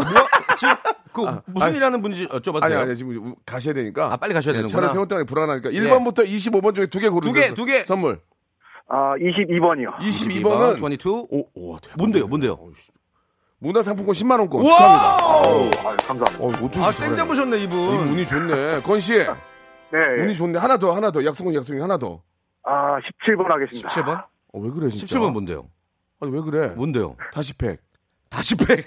[0.57, 0.73] 지금
[1.11, 2.83] 그 무슨 아니, 일 하는 분인지 여쭤봐도 아니, 돼요?
[2.83, 4.11] 아니, 지금 우- 가셔야 되니까.
[4.13, 4.81] 아, 빨리 가셔야 네, 되는구나.
[4.81, 5.69] 차를 세웠다가 불안하니까.
[5.69, 7.33] 1번부터 25번 중에 두 개 고르세요.
[7.33, 7.83] 두 개, 두 개.
[7.83, 8.19] 선물.
[8.87, 9.95] 아, 22번이요.
[9.97, 11.09] 22번은 22.
[11.29, 11.97] 오, 오, 대박.
[11.97, 12.57] 뭔데요, 뭔데요?
[13.59, 14.77] 문화상품권 10만 원권 우와!
[14.77, 15.25] 축하합니다.
[15.25, 16.43] 어, 아, 감사합니다.
[16.83, 17.09] 어, 아, 잘해.
[17.09, 17.77] 땡 잡 으셨네, 이분.
[17.79, 18.81] 이 운이 좋네.
[18.81, 19.25] 건 씨, 네,
[20.19, 20.21] 예.
[20.23, 20.59] 운이 좋네.
[20.59, 21.23] 하나 더, 하나 더.
[21.23, 22.21] 약속은 약속이 하나 더.
[22.63, 23.87] 아, 17번 하겠습니다.
[23.89, 24.25] 17번?
[24.53, 25.17] 어, 왜 그래, 진짜?
[25.17, 25.67] 17번 뭔데요?
[26.19, 26.67] 아니, 왜 그래?
[26.75, 27.15] 뭔데요?
[27.33, 27.79] 다시 팩.
[28.29, 28.85] 다시 팩.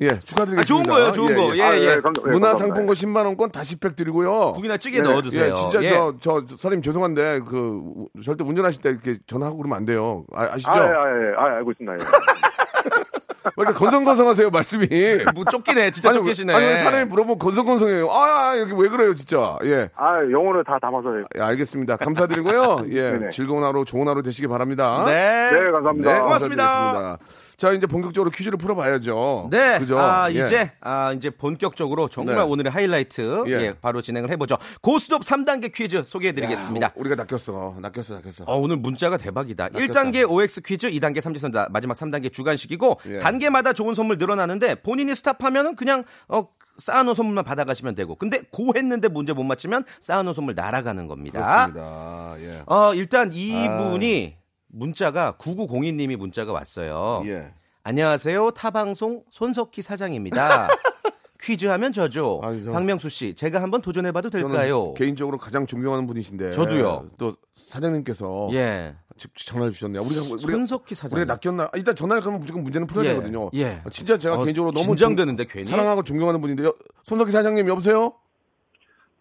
[0.00, 0.60] 예, 축하드리겠습니다.
[0.60, 1.56] 아, 좋은 거예요, 좋은 거.
[1.56, 2.00] 예, 아, 예.
[2.00, 4.52] 감- 예, 문화상품권 10만 원권 다시 팩 드리고요.
[4.52, 5.10] 국이나 찌개 네.
[5.10, 5.50] 넣어주세요.
[5.50, 5.88] 예, 진짜 예.
[5.90, 10.24] 저, 저, 저, 선생님 죄송한데, 그, 우- 절대 운전하실 때 이렇게 전화하고 그러면 안 돼요.
[10.32, 10.70] 아, 아시죠?
[10.70, 11.94] 아, 예, 아, 예, 아, 알고 있습니다.
[11.94, 11.98] 예.
[13.56, 14.86] 왜 이렇게 건성건성하세요, 말씀이.
[15.34, 16.54] 뭐 쫓기네, 진짜 아니, 쫓기시네.
[16.54, 18.08] 아니, 사람이 물어보면 건성건성해요.
[18.10, 19.58] 아, 여기 왜 그래요, 진짜.
[19.64, 19.88] 예.
[19.96, 21.08] 아, 영어를 다 담아서.
[21.18, 21.24] 예.
[21.36, 21.96] 예, 알겠습니다.
[21.96, 22.84] 감사드리고요.
[22.92, 23.12] 예.
[23.12, 23.30] 네네.
[23.30, 25.02] 즐거운 하루, 좋은 하루 되시기 바랍니다.
[25.06, 25.50] 네.
[25.52, 26.14] 네, 감사합니다.
[26.14, 26.66] 네, 고맙습니다.
[26.66, 27.47] 감사드리겠습니다.
[27.58, 29.48] 자, 이제 본격적으로 퀴즈를 풀어봐야죠.
[29.50, 29.80] 네.
[29.80, 29.98] 그죠?
[29.98, 30.42] 아, 예.
[30.42, 32.42] 이제, 아, 이제 본격적으로 정말 네.
[32.42, 33.42] 오늘의 하이라이트.
[33.48, 33.50] 예.
[33.50, 33.74] 예.
[33.80, 34.56] 바로 진행을 해보죠.
[34.80, 36.86] 고스톱 3단계 퀴즈 소개해드리겠습니다.
[36.86, 37.74] 야, 우리가 낚였어.
[37.80, 38.44] 낚였어, 낚였어.
[38.46, 39.70] 어, 오늘 문자가 대박이다.
[39.72, 39.92] 낚였다.
[40.02, 43.18] 1단계 OX 퀴즈, 2단계 삼지선 다, 마지막 3단계 주간식이고, 예.
[43.18, 49.08] 단계마다 좋은 선물 늘어나는데, 본인이 스탑하면은 그냥, 어, 쌓아놓은 선물만 받아가시면 되고, 근데 고 했는데
[49.08, 51.72] 문제 못 맞추면 쌓아놓은 선물 날아가는 겁니다.
[51.72, 52.36] 그렇습니다.
[52.38, 52.62] 예.
[52.66, 54.36] 어, 일단 이분이
[54.68, 57.22] 문자가 9902님이 문자가 왔어요.
[57.26, 57.52] 예.
[57.82, 58.50] 안녕하세요.
[58.52, 60.68] 타방송 손석희 사장입니다.
[61.40, 62.40] 퀴즈 하면 저죠.
[62.42, 64.92] 아니, 저- 박명수 씨, 제가 한번 도전해봐도 될까요?
[64.94, 66.50] 개인적으로 가장 존경하는 분이신데.
[66.52, 67.10] 저도요.
[67.16, 68.96] 또 사장님께서 예.
[69.34, 70.02] 전화를 주셨네요.
[70.02, 71.16] 우리가 우리가 손석희 사장.
[71.16, 71.64] 우리가 낚였나?
[71.64, 73.50] 아, 일단 전화를 그러면 무조건 문제는 풀어야 예, 되거든요.
[73.54, 73.80] 예.
[73.90, 75.64] 진짜 제가 어, 개인적으로 너무 긴장되는데 존- 괜히.
[75.66, 78.12] 사랑하고 존경하는 분인데 요 손석희 사장님 여보세요?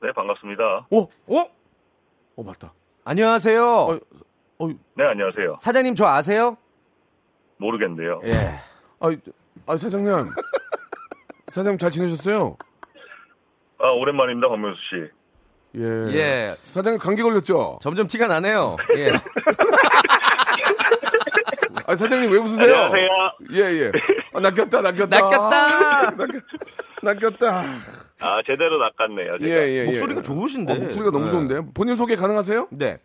[0.01, 0.87] 네, 반갑습니다.
[0.91, 1.45] 어, 어?
[2.35, 2.73] 어 맞다.
[3.05, 3.63] 안녕하세요.
[3.63, 3.99] 어,
[4.59, 5.55] 어, 네, 안녕하세요.
[5.59, 6.57] 사장님 저 아세요?
[7.57, 8.21] 모르겠는데요.
[8.25, 8.31] 예.
[8.99, 9.15] 아,
[9.67, 10.07] 아 사장님.
[11.49, 12.57] 사장님 잘 지내셨어요?
[13.79, 14.95] 아, 오랜만입니다, 박명수 씨.
[15.79, 16.17] 예.
[16.17, 16.53] 예.
[16.63, 17.77] 사장님 감기 걸렸죠?
[17.81, 18.77] 점점 티가 나네요.
[18.97, 19.11] 예.
[21.85, 22.75] 아, 사장님 왜 웃으세요?
[22.75, 23.09] 안녕하세요.
[23.51, 23.91] 예, 예.
[24.33, 25.05] 아, 낚였다, 낚였다.
[25.07, 26.11] 낚였다.
[26.17, 26.43] 낚였,
[27.03, 27.63] 낚였다.
[28.19, 29.37] 아, 제대로 낚았네요.
[29.41, 29.61] 예, 제가.
[29.61, 29.85] 예, 예.
[29.85, 30.73] 목소리가 좋으신데.
[30.73, 31.31] 어, 목소리가 너무 예.
[31.31, 31.61] 좋은데.
[31.75, 32.69] 본인 소개 가능하세요?
[32.71, 32.97] 네.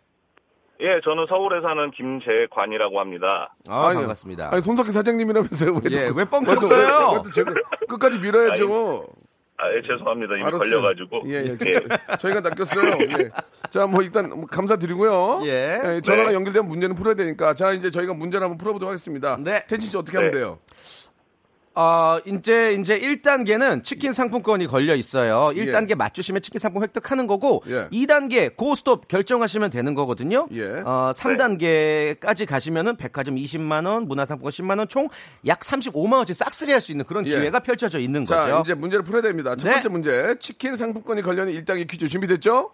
[0.83, 3.55] 예, 저는 서울에 사는 김재관이라고 합니다.
[3.69, 4.49] 아, 아니, 반갑습니다.
[4.51, 5.71] 아니, 손석희 사장님이라면서요.
[5.75, 7.11] 왜 예, 또- 왜뻥 또- 쳤어요?
[7.17, 7.53] 왜또 제가
[7.87, 9.05] 끝까지 밀어야죠.
[9.55, 10.33] 아, 예, 죄송합니다.
[10.35, 10.59] 이미 알았어요.
[10.81, 11.21] 걸려가지고.
[11.27, 11.57] 예, 예.
[11.57, 12.97] 저- 저희가 낚였어요.
[13.17, 13.29] 예.
[13.69, 15.43] 자, 뭐 일단 뭐 감사드리고요.
[15.45, 16.01] 예.
[16.03, 16.35] 전화가 네.
[16.35, 17.53] 연결되면 문제는 풀어야 되니까.
[17.53, 19.37] 자, 이제 저희가 문제를 한번 풀어보도록 하겠습니다.
[19.39, 19.63] 네.
[19.67, 20.37] 태진 씨 어떻게 하면 네.
[20.39, 20.59] 돼요?
[21.75, 25.49] 어, 이제, 이제 1단계는 치킨 상품권이 걸려 있어요.
[25.55, 27.87] 1단계 맞추시면 치킨 상품 획득하는 거고, 예.
[27.91, 30.47] 2단계 고스톱 결정하시면 되는 거거든요.
[30.51, 30.65] 예.
[30.85, 35.09] 어, 3단계까지 가시면은 백화점 20만원, 문화상품권 10만원, 총
[35.47, 37.29] 약 35만원치 싹쓸이 할 수 있는 그런 예.
[37.31, 38.61] 기회가 펼쳐져 있는 자, 거죠.
[38.63, 39.55] 이제 문제를 풀어야 됩니다.
[39.55, 39.73] 첫 네.
[39.75, 40.35] 번째 문제.
[40.39, 42.71] 치킨 상품권이 걸려 있는 1단계 퀴즈 준비됐죠?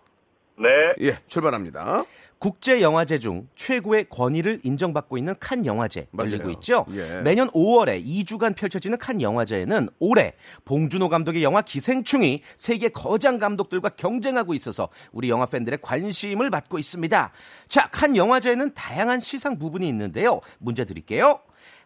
[0.58, 0.68] 네.
[1.08, 2.04] 예, 출발합니다.
[2.40, 6.32] 국제 영화제 중 최고의 권위를 인정받고 있는 칸 영화제 맞아요.
[6.32, 6.86] 열리고 있죠.
[6.94, 7.22] 예.
[7.22, 14.54] 매년 5월에 2주간 펼쳐지는 칸 영화제에는 올해 봉준호 감독의 영화 기생충이 세계 거장 감독들과 경쟁하고
[14.54, 17.32] 있어서 우리 영화 팬들의 관심을 받고 있습니다.
[17.68, 20.40] 자, 칸 영화제에는 다양한 시상 부분이 있는데요.
[20.60, 21.42] 문제 드릴게요.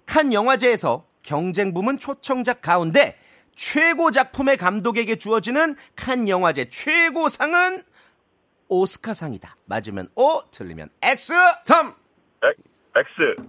[0.06, 3.16] 칸 영화제에서 경쟁 부문 초청작 가운데
[3.56, 7.84] 최고 작품의 감독에게 주어지는 칸 영화제 최고상은
[8.68, 9.56] 오스카상이다.
[9.66, 11.34] 맞으면 O, 틀리면 X.
[11.66, 11.88] 3!
[11.88, 12.56] 엑-
[12.96, 13.48] X.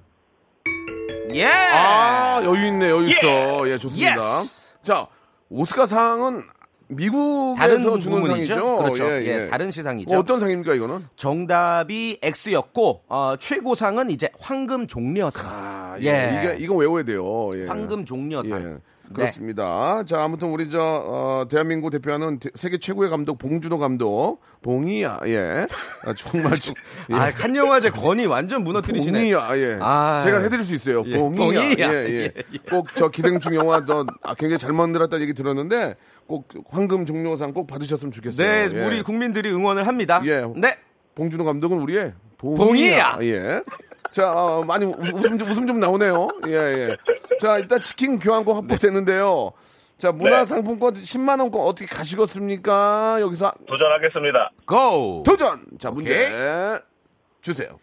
[1.35, 1.46] 예.
[1.46, 3.68] 아, 여유 있네, 여유 있어.
[3.68, 4.40] 예, 좋습니다.
[4.43, 4.62] yes.
[4.83, 5.07] 자,
[5.50, 6.42] 오스카상은
[6.88, 8.27] 미국에서 다른 주는.
[8.27, 8.77] 상이죠?
[8.77, 9.05] 그렇죠.
[9.07, 9.46] 예, 예, 예.
[9.48, 10.14] 다른 시상이죠.
[10.14, 11.07] 어, 어떤 상입니까, 이거는?
[11.16, 15.44] 정답이 X였고 어, 최고상은 이제 황금 종려상.
[15.48, 16.07] 아, 예.
[16.07, 16.38] 예.
[16.55, 17.24] 이게, 이거 외워야 돼요.
[17.59, 17.66] 예.
[17.66, 18.81] 황금 종려상.
[19.11, 19.14] 예.
[19.14, 20.03] 그렇습니다.
[20.05, 24.40] 자, 아무튼 우리 저, 어, 대한민국 대표하는 대- 세계 최고의 감독 봉준호 감독.
[24.62, 25.67] 봉이야, 예.
[26.07, 26.59] 아, 정말.
[26.59, 26.73] 지-
[27.11, 27.14] 예.
[27.14, 29.19] 아, 칸 영화제 권위 완전 무너뜨리시네.
[29.19, 29.79] 봉이야, 예.
[29.81, 30.23] 아.
[30.25, 31.03] 제가 해드릴 수 있어요.
[31.07, 31.38] 예, 봉이야.
[31.45, 31.93] 봉이야.
[31.95, 32.33] 예, 예.
[32.71, 38.11] 꼭저 기생충 영화 저 아, 굉장히 잘 만들었다는 얘기 들었는데 꼭 황금 종려상 꼭 받으셨으면
[38.11, 38.47] 좋겠어요.
[38.49, 38.87] 네, 예.
[38.87, 40.23] 우리 국민들이 응원을 합니다.
[40.25, 40.47] 예.
[40.57, 40.77] 네.
[41.14, 43.19] 봉준호 감독은 우리의 봉이야.
[43.23, 43.61] 예.
[44.14, 46.29] 자, 어, 많이 웃- 웃음, 좀- 웃음 좀 나오네요.
[46.46, 46.96] 예, 예.
[47.40, 49.50] 자, 일단 치킨 교환권 확보됐는데요.
[49.98, 53.16] 자, 문화상품권 10만원권 어떻게 가시겠습니까?
[53.20, 54.53] 여기서 도전하겠습니다.
[54.66, 55.24] 고.
[55.27, 55.64] 도전!
[55.81, 56.79] 자, 문제 오케이.
[57.40, 57.81] 주세요.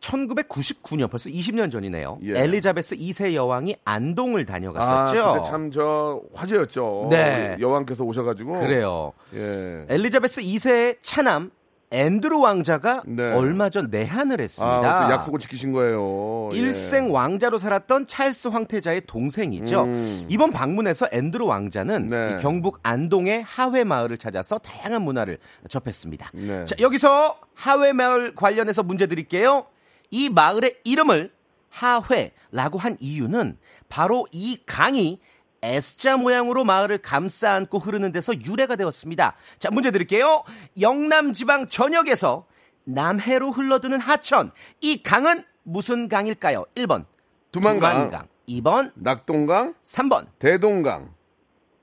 [0.00, 2.20] 1999년 벌써 20년 전이네요.
[2.22, 2.38] 예.
[2.38, 5.24] 엘리자베스 2세 여왕이 안동을 아, 다녀갔었죠.
[5.34, 7.08] 근데 참저 화제였죠.
[7.10, 7.56] 네.
[7.60, 8.60] 여왕께서 오셔가지고.
[8.60, 9.12] 그래요.
[9.34, 9.84] 예.
[9.90, 11.50] 엘리자베스 2세의 차남
[11.92, 13.32] 앤드루 왕자가 네.
[13.32, 15.02] 얼마 전 내한을 했습니다.
[15.02, 16.50] 아, 또 약속을 지키신 거예요.
[16.52, 16.56] 예.
[16.56, 19.82] 일생 왕자로 살았던 찰스 황태자의 동생이죠.
[19.84, 20.26] 음.
[20.28, 22.36] 이번 방문에서 앤드루 왕자는 네.
[22.38, 26.30] 이 경북 안동의 하회 마을을 찾아서 다양한 문화를 접했습니다.
[26.34, 26.64] 네.
[26.64, 29.66] 자, 여기서 하회 마을 관련해서 문제 드릴게요.
[30.10, 31.32] 이 마을의 이름을
[31.70, 33.56] 하회라고 한 이유는
[33.88, 35.20] 바로 이 강이
[35.62, 39.34] S자 모양으로 마을을 감싸 안고 흐르는 데서 유래가 되었습니다.
[39.58, 40.42] 자, 문제 드릴게요.
[40.80, 42.46] 영남 지방 전역에서
[42.84, 44.52] 남해로 흘러드는 하천.
[44.80, 46.64] 이 강은 무슨 강일까요?
[46.76, 47.04] 1번
[47.52, 50.26] 두만강, 2번, 낙동강, 3번.
[50.38, 51.12] 대동강.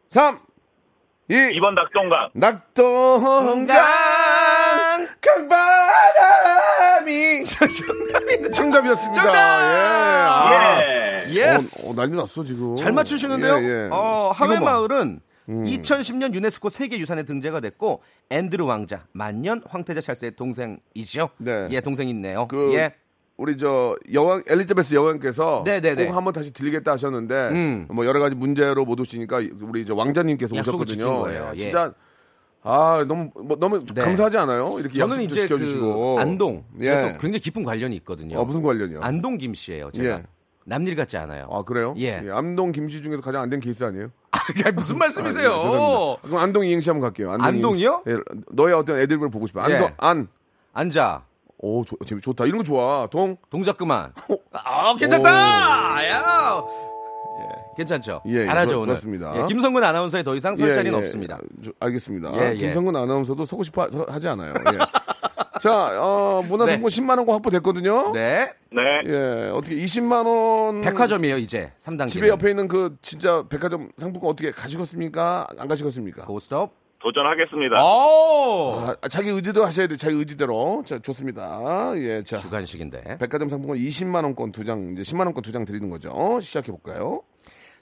[0.10, 0.40] 3,
[1.30, 2.30] 2, 2번 낙동강.
[2.34, 3.78] 낙동강,
[5.22, 6.58] 강바람이.
[8.54, 9.22] 정답이었습니다.
[9.22, 9.36] 정답!
[9.36, 9.38] 예.
[10.30, 10.82] 아.
[10.82, 11.07] 예.
[11.34, 11.88] yes.
[11.88, 12.76] 어, 어, 난리 났어, 지금.
[12.76, 13.58] 잘 맞추시는데요.
[13.60, 13.90] 예, 예.
[13.92, 14.46] 어, 이거 봐.
[14.46, 21.30] 하회 마을은 2010년 유네스코 세계 유산에 등재가 됐고 앤드루 왕자 만년 황태자 찰스의 동생이죠.
[21.38, 21.70] 네.
[21.72, 22.48] 예, 동생 있네요.
[22.50, 22.94] 그 예.
[23.38, 26.08] 우리 저 여왕 엘리자베스 여왕께서 네네네.
[26.08, 27.88] 꼭 한번 다시 들리겠다 하셨는데 음.
[27.90, 31.22] 뭐 여러 가지 문제로 못 오시니까 우리 저 왕자님께서 오셨거든요.
[31.22, 31.52] 거예요.
[31.56, 31.60] 예.
[31.60, 31.94] 진짜
[32.64, 34.02] 아 너무 뭐, 너무 네.
[34.02, 34.78] 감사하지 않아요?
[34.80, 37.16] 이렇게 저는 이제 지켜주시고 그 안동 예.
[37.22, 38.40] 굉장히 깊은 관련이 있거든요.
[38.40, 39.02] 어, 무슨 관련이요?
[39.02, 39.92] 안동 김 씨예요.
[39.92, 40.24] 제가 예.
[40.70, 41.48] 남일 같지 않아요.
[41.50, 41.94] 아 그래요?
[41.98, 42.22] 예.
[42.30, 44.10] 암동 김씨 중에서 가장 안 된 케이스 아니에요?
[44.32, 44.40] 아,
[44.76, 45.50] 무슨 아, 말씀이세요?
[45.50, 46.22] 예, 죄송합니다.
[46.24, 47.32] 그럼 안동 이행시 한번 갈게요.
[47.40, 47.78] 안동?
[47.78, 48.02] 이행시.
[48.08, 48.18] 예,
[48.52, 49.62] 너의 어떤 애들을 보고 싶어.
[49.62, 49.94] 안동 예.
[49.98, 50.28] 안.
[50.74, 51.24] 앉아.
[51.60, 52.46] 오 좋- 재미 좋다.
[52.46, 53.08] 이런 거 좋아.
[53.08, 53.38] 동.
[53.50, 54.12] 동작 그만.
[54.52, 55.30] 아, 괜찮다.
[56.10, 56.64] 야.
[57.40, 57.46] 예,
[57.78, 58.22] 괜찮죠?
[58.28, 58.96] 예, 잘하죠 좋- 오늘.
[58.96, 59.34] 좋습니다.
[59.42, 61.38] 예, 김성근 아나운서에 더 이상 설 자리는 없습니다.
[61.64, 62.32] 저- 알겠습니다.
[62.36, 62.56] 예, 예.
[62.56, 64.54] 김성근 아나운서도 서고 싶어 하- 하지 않아요.
[65.58, 65.60] 예.
[65.62, 68.12] 자, 어, 문화상품 10만 원권 확보됐거든요.
[68.14, 68.52] 네.
[68.72, 68.82] 네.
[69.08, 72.10] 예, 어떻게 20만 원 백화점이에요 이제 3단계.
[72.10, 75.48] 집에 옆에 있는 그 진짜 백화점 상품권 어떻게 가시겠습니까?
[75.58, 76.26] 안 가시겠습니까?
[76.26, 76.72] 고스톱.
[77.00, 77.76] 도전하겠습니다.
[77.84, 78.80] 오.
[79.02, 79.96] 아, 자기 의지도 하셔야 돼.
[79.98, 80.82] 자기 의지대로.
[80.86, 81.92] 자, 좋습니다.
[81.98, 82.38] 예, 자.
[82.38, 83.18] 주간식인데.
[83.20, 86.40] 백화점 상품권 20만 원권 두 장, 이제 10만 원권 두 장 드리는 거죠.
[86.42, 87.22] 시작해 볼까요?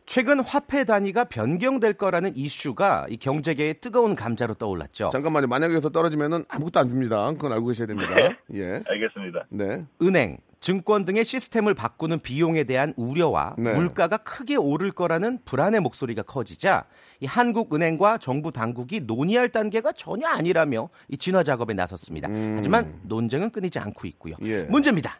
[0.05, 5.09] 최근 화폐 단위가 변경될 거라는 이슈가 이 경제계의 뜨거운 감자로 떠올랐죠.
[5.09, 5.47] 잠깐만요.
[5.47, 7.31] 만약에 여기서 떨어지면은 아무것도 안 줍니다.
[7.31, 8.11] 그건 알고 계셔야 됩니다.
[8.53, 8.81] 예.
[8.85, 9.47] 알겠습니다.
[9.49, 9.85] 네.
[10.01, 13.73] 은행, 증권 등의 시스템을 바꾸는 비용에 대한 우려와 네.
[13.73, 16.85] 물가가 크게 오를 거라는 불안의 목소리가 커지자
[17.19, 22.29] 이 한국은행과 정부 당국이 논의할 단계가 전혀 아니라며 이 진화 작업에 나섰습니다.
[22.55, 24.35] 하지만 논쟁은 끊이지 않고 있고요.
[24.41, 24.47] 음.
[24.47, 24.61] 예.
[24.63, 25.19] 문제입니다.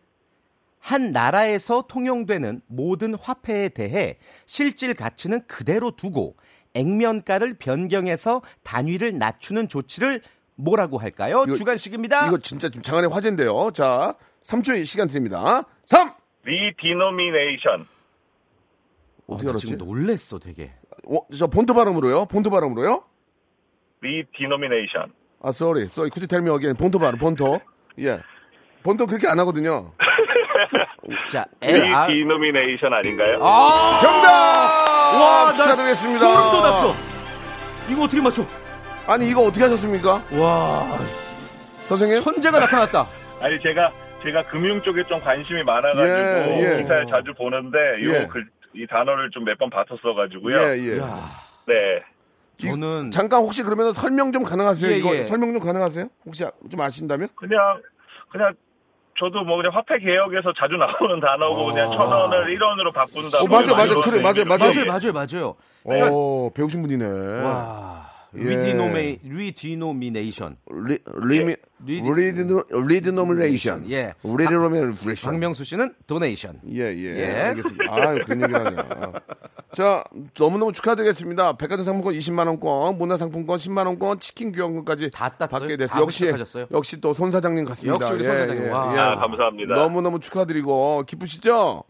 [0.86, 6.36] 한 나라에서 통용되는 모든 화폐에 대해 실질 가치는 그대로 두고
[6.76, 10.21] 액면가를 변경해서 단위를 낮추는 조치를
[10.54, 11.43] 뭐라고 할까요?
[11.48, 12.28] 이거- 주관식입니다.
[12.28, 13.71] 이거 진짜 좀 장안의 화제인데요.
[13.71, 15.63] 자, 3초의 시간 드립니다.
[15.86, 16.13] 3!
[16.43, 17.88] 리디노미네이션.
[19.26, 19.65] 어떻게 나 알았지?
[19.65, 20.71] 지금 놀랬어, 되게.
[21.08, 22.26] 어, 저 본토 발음으로요?
[22.28, 23.04] 본토 발음으로요?
[24.02, 25.12] 리디노미네이션.
[25.41, 25.86] 아, sorry.
[25.86, 26.12] sorry.
[26.12, 26.75] 굳이 tell me again.
[26.76, 27.60] 본토 발음, 본토.
[27.98, 28.19] 예.
[28.84, 29.93] 본토 그렇게 안 하거든요.
[31.32, 32.12] 자, LR.
[32.12, 33.39] 리디노미네이션 아닌가요?
[33.41, 33.98] 아!
[34.02, 34.28] 정답!
[34.30, 36.20] 와, 나 축하드리겠습니다.
[36.20, 36.96] 소름 돋았어.
[37.89, 38.44] 이거 어떻게 맞춰?
[39.08, 40.24] 아니, 이거 어떻게 하셨습니까?
[40.32, 40.98] 와,
[41.88, 42.24] 선생님?
[42.24, 43.06] 천재가 나타났다.
[43.41, 43.91] 아니 제가
[44.24, 46.82] 제가 금융 쪽에 좀 관심이 많아가지고 예, 예.
[46.82, 48.24] 기사를 자주 보는데 예.
[48.24, 50.58] 요 글, 이 단어를 좀 몇 번 봤었어가지고요.
[50.58, 50.98] 예, 예.
[51.00, 51.30] 야,
[51.68, 52.02] 네.
[52.58, 54.89] 저는 잠깐 혹시 그러면 설명 좀 가능하세요?
[54.91, 55.24] 예, 이거 예.
[55.26, 56.08] 설명 좀 가능하세요?
[56.26, 57.28] 혹시 좀 아신다면?
[57.36, 57.60] 그냥
[58.32, 58.54] 그냥
[59.17, 63.39] 저도 뭐 그냥 화폐 개혁에서 자주 나오는 단어고 그냥 천 원을 1원으로 바꾼다.
[63.39, 63.95] 어, 맞아, 맞아.
[64.01, 64.65] 그래, 맞아, 맞아.
[64.65, 65.56] 맞아요, 맞아요, 맞아요.
[65.84, 67.06] 그러니까 오, 배우신 분이네.
[67.43, 68.14] 와, 예.
[68.36, 70.58] 리디노메 리디노미네이션.
[70.88, 73.89] 리, 리미, 리디- 리디노, 리디노미네이션.
[73.91, 74.13] 예.
[74.24, 75.15] 리디노미네이션.
[75.32, 76.60] 박명수 씨는 donation.
[76.71, 77.17] 예, 예.
[77.19, 77.41] 예.
[77.48, 77.84] 알겠습니다.
[77.89, 79.12] 아, 그런 얘기를 하냐.
[79.74, 80.04] 자,
[80.39, 81.58] 너무너무 축하드리겠습니다.
[81.58, 85.60] 백화점 상품권 20만 원권, 문화상품권 10만 원권, 치킨 교환권까지 다 땄어요?
[85.60, 85.95] 받게 됐어요.
[85.95, 86.67] 다 역시, 시작하셨어요?
[86.71, 87.93] 역시 또 손 사장님 같습니다.
[87.95, 88.71] 역시 우리 손 사장님.
[88.71, 88.84] 와.
[88.91, 89.76] 아, 감사합니다.
[89.76, 91.84] 너무너무 축하드리고, 기쁘시죠?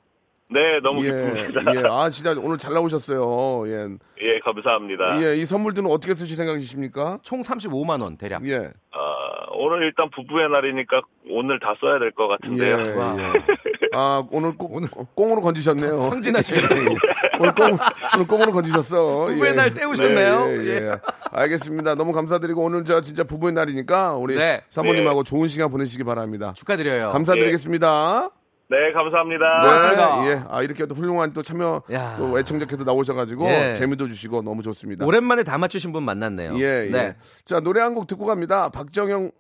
[0.49, 1.75] 네, 너무 예, 기쁩니다.
[1.75, 1.83] 예.
[1.89, 3.67] 아, 진짜 오늘 잘 나오셨어요.
[3.67, 3.87] 예.
[4.21, 5.21] 예, 감사합니다.
[5.23, 7.19] 예, 이 선물들은 어떻게 쓰실 생각이십니까?
[7.23, 8.47] 총 35만 원 대략.
[8.47, 8.57] 예.
[8.91, 8.99] 아,
[9.57, 12.99] 오늘 일단 부부의 날이니까 오늘 다 써야 될것 예, 같은데요.
[12.99, 13.15] 와.
[13.19, 13.33] 예.
[13.93, 14.71] 아, 오늘 꼭,
[15.15, 16.03] 꽁으로 건지셨네요.
[16.03, 16.67] 황진하시네.
[17.39, 17.77] 오늘 꽁,
[18.15, 19.25] 오늘 꽁으로 건지셨어.
[19.27, 20.45] 부부의 날 때우셨네요.
[20.47, 20.91] 예, 예, 예.
[21.31, 21.95] 알겠습니다.
[21.95, 24.61] 너무 감사드리고 오늘 저 진짜 부부의 날이니까 우리 네.
[24.69, 26.53] 사모님하고 좋은 시간 보내시기 바랍니다.
[26.55, 27.09] 축하드려요.
[27.09, 28.29] 감사드리겠습니다.
[28.67, 29.45] 네, 감사합니다.
[29.61, 30.27] 네, 고맙습니다.
[30.27, 30.43] 예.
[30.49, 32.15] 아, 이렇게 또 훌륭한 또 참여 야.
[32.17, 33.73] 또 애청자께서 나오셔가지고 예.
[33.75, 35.05] 재미도 주시고 너무 좋습니다.
[35.05, 36.55] 오랜만에 다 맞추신 분 만났네요.
[36.57, 36.91] 예, 예.
[36.91, 37.15] 네.
[37.45, 38.69] 자, 노래 한 곡 듣고 갑니다.
[38.69, 39.31] 박정영,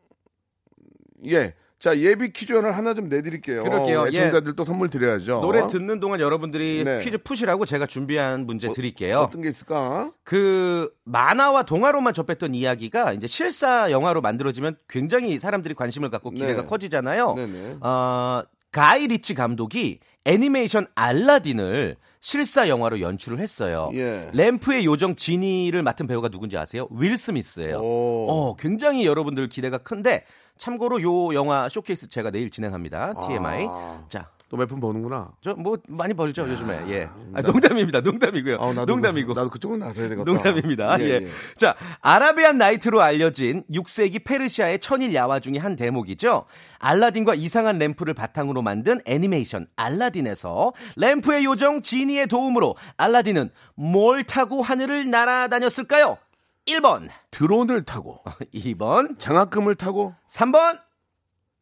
[1.27, 1.55] 예.
[1.77, 3.61] 자, 예비 퀴즈원을 하나 좀 내드릴게요.
[3.63, 4.07] 그럴게요.
[4.07, 5.41] 애청자들 또 선물 드려야죠.
[5.41, 7.01] 노래 듣는 동안 여러분들이 네.
[7.03, 9.19] 퀴즈 푸시라고 제가 준비한 문제 드릴게요.
[9.19, 10.11] 어떤 게 있을까?
[10.23, 16.67] 그 만화와 동화로만 접했던 이야기가 이제 실사 영화로 만들어지면 굉장히 사람들이 관심을 갖고 기대가 네.
[16.67, 17.33] 커지잖아요.
[17.33, 17.77] 네네.
[17.81, 18.41] 어,
[18.75, 23.89] 가이 리치 감독이 애니메이션 알라딘을 실사 영화로 연출을 했어요.
[23.93, 24.29] 예.
[24.33, 26.89] 램프의 요정 지니를 맡은 배우가 누군지 아세요?
[26.91, 27.77] 윌 스미스예요.
[27.77, 28.25] 오.
[28.29, 30.25] 어, 굉장히 여러분들 기대가 큰데
[30.57, 33.13] 참고로 요 영화 쇼케이스 제가 내일 진행합니다.
[33.25, 33.67] TMI.
[33.69, 34.03] 아.
[34.09, 35.31] 자, 또또 몇 푼 버는구나.
[35.41, 36.83] 저 뭐 많이 벌죠 요즘에.
[36.89, 37.09] 예.
[37.33, 38.01] 아, 농담입니다.
[38.01, 38.57] 농담이고요.
[38.59, 39.33] 아, 나도 농담이고.
[39.33, 40.23] 나도 그쪽으로 나서야 되겠다.
[40.31, 40.99] 농담입니다.
[41.01, 46.45] 예, 자, 아라비안 나이트로 알려진 6세기 페르시아의 천일 야화 중의 한 대목이죠.
[46.79, 55.09] 알라딘과 이상한 램프를 바탕으로 만든 애니메이션 알라딘에서 램프의 요정 지니의 도움으로 알라딘은 뭘 타고 하늘을
[55.09, 56.17] 날아다녔을까요?
[56.67, 58.21] 1번, 드론을 타고
[58.53, 60.79] 2번, 장학금을 타고 3번,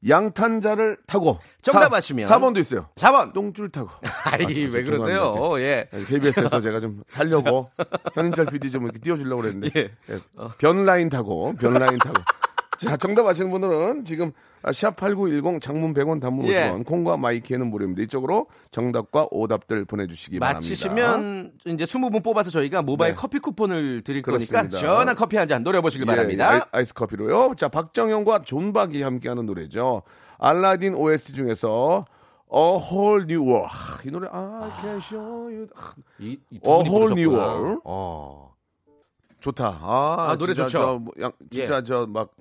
[0.07, 2.89] 양탄자를 타고 정답 아시면 4번도 있어요.
[2.95, 3.33] 4번.
[3.33, 3.89] 똥줄 타고.
[4.25, 5.33] 아이, 아, 저- 왜 저- 그러세요?
[5.59, 5.87] 예.
[6.07, 7.69] KBS에서 제가 좀 살려고
[8.15, 9.91] 현인철 PD 좀 이렇게 띄워주려고 그랬는데 예.
[10.09, 10.17] 예.
[10.57, 12.21] 변라인 타고 변라인 타고
[12.77, 14.31] 자 정답 아시는 분들은 지금
[14.63, 16.71] 샵8910 장문 100원 단문 예.
[16.71, 18.01] 50원 콩과 마이키에는 무료입니다.
[18.03, 20.57] 이쪽으로 정답과 오답들 보내주시기 바랍니다.
[20.59, 23.15] 마치시면 이제 20분 뽑아서 저희가 모바일 네.
[23.15, 24.59] 커피 쿠폰을 드릴 그렇습니다.
[24.61, 26.55] 거니까 시원한 커피 한 잔 노려보시길 바랍니다.
[26.55, 27.55] 예, 아이, 스 커피로요.
[27.57, 30.03] 자, 박정현과 존박이 함께하는 노래죠.
[30.37, 32.05] 알라딘 OST 중에서
[32.53, 33.67] A Whole New World.
[33.69, 35.67] 아, 이 노래 아, can show you.
[35.75, 37.53] 아, 이, 이 A Whole New 부르셨구나.
[37.55, 37.81] World.
[37.83, 38.53] 어.
[39.41, 39.79] 좋다.
[39.81, 40.77] 아, 아, 노래 진짜 좋죠.
[40.77, 41.83] 저, 뭐, 양, 진짜 예.
[41.83, 42.31] 저막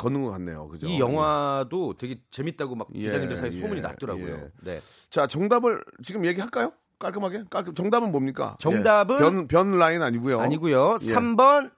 [0.00, 0.68] 걷는 것 같네요.
[0.68, 0.86] 그죠?
[0.86, 4.34] 이 영화도 되게 재밌다고 막 예, 기자님들 사이에 예, 소문이 났더라고요.
[4.34, 4.50] 예.
[4.62, 4.80] 네.
[5.10, 6.72] 자, 정답을 지금 얘기할까요?
[6.98, 7.44] 깔끔하게?
[7.50, 7.74] 깔끔.
[7.74, 8.56] 정답은 뭡니까?
[8.60, 9.16] 정답은?
[9.16, 9.20] 예.
[9.20, 10.40] 변, 변 라인 아니고요.
[10.40, 10.96] 아니고요.
[11.02, 11.14] 예.
[11.14, 11.70] 3번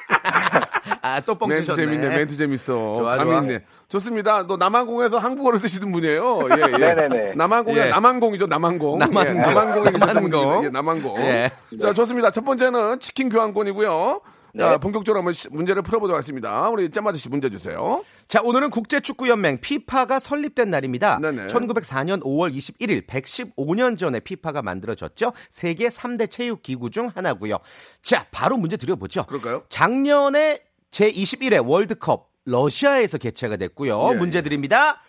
[1.01, 1.81] 아, 또 멘트 뻥치셨네.
[1.85, 2.73] 재밌네, 멘트 재밌어.
[2.97, 3.41] 좋아, 감이 좋아.
[3.41, 3.63] 있네.
[3.89, 4.45] 좋습니다.
[4.47, 6.39] 또 남한공에서 한국어를 쓰시는 분이에요.
[6.51, 6.77] 예, 예.
[6.77, 7.33] 네네네.
[7.35, 7.85] 남한공이 예.
[7.89, 8.99] 남한공이죠, 남한공.
[8.99, 9.25] 남한공.
[9.37, 10.31] 예, 남한공에 계시는 남한공.
[10.31, 10.63] 분입니다.
[10.65, 11.21] 예, 남한공.
[11.21, 11.51] 예.
[11.79, 12.31] 자, 좋습니다.
[12.31, 14.21] 첫 번째는 치킨 교환권이고요.
[14.59, 14.77] 자, 네.
[14.79, 16.67] 본격적으로 한번 시- 문제를 풀어보도록 하겠습니다.
[16.69, 18.03] 우리 짬마드 씨 문제 주세요.
[18.27, 21.19] 자, 오늘은 국제축구연맹 피파가 설립된 날입니다.
[21.21, 21.47] 네네.
[21.47, 25.33] 1904년 5월 21일 115년 전에 피파가 만들어졌죠.
[25.49, 27.57] 세계 3대 체육 기구 중 하나고요.
[28.01, 29.25] 자, 바로 문제 드려보죠.
[29.25, 29.61] 그럴까요?
[29.69, 30.59] 작년에
[30.91, 34.11] 제21회 월드컵 러시아에서 개최가 됐고요.
[34.13, 34.41] 예, 문제 예.
[34.41, 35.01] 드립니다.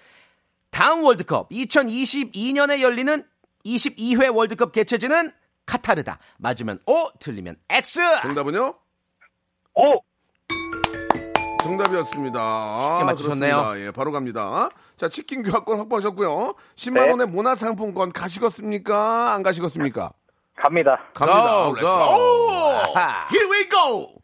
[0.71, 3.23] 다음 월드컵 2022년에 열리는
[3.65, 5.33] 22회 월드컵 개최지는
[5.67, 6.19] 카타르다.
[6.39, 8.01] 맞으면 O, 틀리면 X.
[8.23, 8.75] 정답은요?
[9.75, 10.01] 오!
[11.63, 12.41] 정답이었습니다.
[12.41, 13.57] 아, 쉽게 맞추셨네요.
[13.57, 13.87] 그렇습니다.
[13.87, 14.71] 예, 바로 갑니다.
[14.97, 16.55] 자, 치킨 교환권 확보하셨고요.
[16.77, 19.33] 10만 원의 문화 상품권 가시겠습니까?
[19.35, 20.13] 안 가시겠습니까?
[20.57, 20.99] 갑니다.
[21.15, 21.65] 갑니다.
[21.65, 22.95] Go, Let's go.
[23.31, 24.18] Here we go.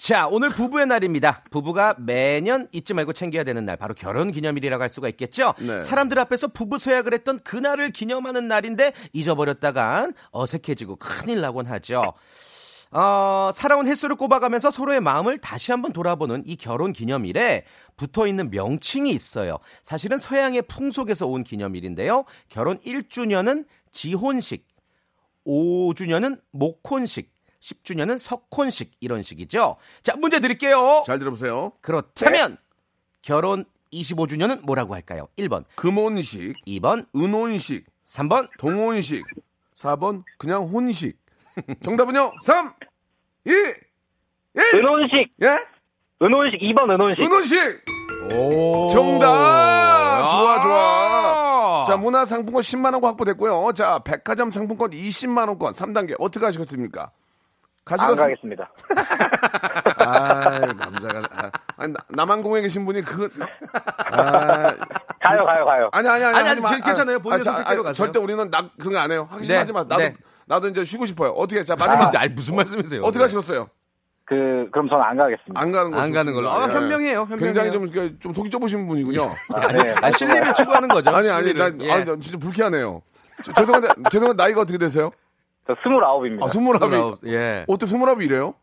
[0.00, 1.44] 자, 오늘 부부의 날입니다.
[1.50, 5.52] 부부가 매년 잊지 말고 챙겨야 되는 날, 바로 결혼 기념일이라고 할 수가 있겠죠?
[5.58, 5.78] 네.
[5.78, 12.14] 사람들 앞에서 부부 서약을 했던 그날을 기념하는 날인데 잊어버렸다간 어색해지고 큰일 나곤 하죠.
[12.92, 17.66] 어, 살아온 횟수를 꼽아가면서 서로의 마음을 다시 한번 돌아보는 이 결혼 기념일에
[17.98, 19.58] 붙어 있는 명칭이 있어요.
[19.82, 22.24] 사실은 서양의 풍속에서 온 기념일인데요.
[22.48, 24.66] 결혼 1주년은 지혼식,
[25.46, 29.76] 5주년은 목혼식, 10주년은 석혼식 이런 식이죠.
[30.02, 31.02] 자, 문제 드릴게요.
[31.06, 31.72] 잘 들어보세요.
[31.80, 32.56] 그렇다면
[33.22, 35.28] 결혼 25주년은 뭐라고 할까요?
[35.38, 38.48] 1번, 금혼식, 2번, 은혼식, 3번.
[38.58, 39.24] 동혼식,
[39.74, 41.18] 4번 그냥 혼식.
[41.82, 42.32] 정답은요?
[42.42, 42.72] 3,
[43.44, 43.74] 2, 1.
[44.74, 45.30] 은혼식!
[45.42, 45.58] 예?
[46.22, 47.22] 은혼식, 2번 은혼식.
[47.24, 47.84] 은혼식.
[48.32, 48.88] 오.
[48.90, 50.30] 정답.
[50.30, 50.60] 좋아, 아.
[50.60, 51.84] 좋아.
[51.86, 53.72] 자, 문화상품권 10만 원 확보됐고요.
[53.72, 57.10] 자, 백화점 상품권 20만 원권 3단계 어떻게 하시겠습니까?
[57.86, 58.68] 안 가시겠습니까?
[58.68, 58.70] 가겠습니다.
[59.98, 63.28] 아, 남자가 아, 아니, 나- 남한공에 계신 분이 그
[64.12, 64.74] 아,
[65.20, 65.88] 가요, 가요, 가요.
[65.92, 66.70] 아니 아니 아니 아니, 마.
[66.70, 67.18] 아니, 괜찮아요.
[67.18, 67.94] 본인의 자, 선택대로 아니, 가세요.
[68.06, 69.26] 절대 우리는 나 그런 거 안 해요.
[69.30, 69.80] 하기 네, 싫어 하지 마.
[69.80, 70.14] 나도 네.
[70.46, 71.30] 나도 이제 쉬고 싶어요.
[71.30, 73.02] 어떻게 자 아, 마지막 아니, 무슨 말씀이세요?
[73.02, 73.68] 어떻게 하시겠어요?
[74.24, 75.60] 그 그럼 저는 안 가겠습니다.
[75.60, 76.50] 안 가는 거 안 가는 걸로.
[76.50, 76.68] 아.
[76.68, 76.72] 예.
[76.72, 77.36] 현명해요, 현명해요.
[77.38, 79.34] 굉장히 좀, 이렇게 좀 속이 좁으신 분이군요.
[79.54, 79.94] 아, 네.
[80.00, 81.10] 아, 실리를 추구하는 거죠.
[81.10, 81.72] 아니, 아니, 나.
[81.80, 81.90] 예.
[81.90, 83.02] 아, 나 진짜 불쾌하네요.
[83.42, 85.10] 저- 죄송한데, 죄송한데, 나이가 어떻게 되세요?
[85.66, 86.44] 저 스물아홉입니다.
[86.44, 86.94] 아, 스물아홉이.
[86.94, 87.64] 스물아홉, 예.
[87.68, 88.54] 어떻게 스물아홉이 이래요?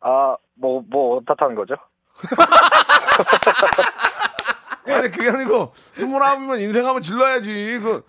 [0.00, 1.74] 아, 뭐, 뭐, 어떻다는 거죠?
[4.86, 7.80] 아니, 그게 아니고, 스물아홉이면 인생 한번 질러야지.
[7.82, 8.02] 그,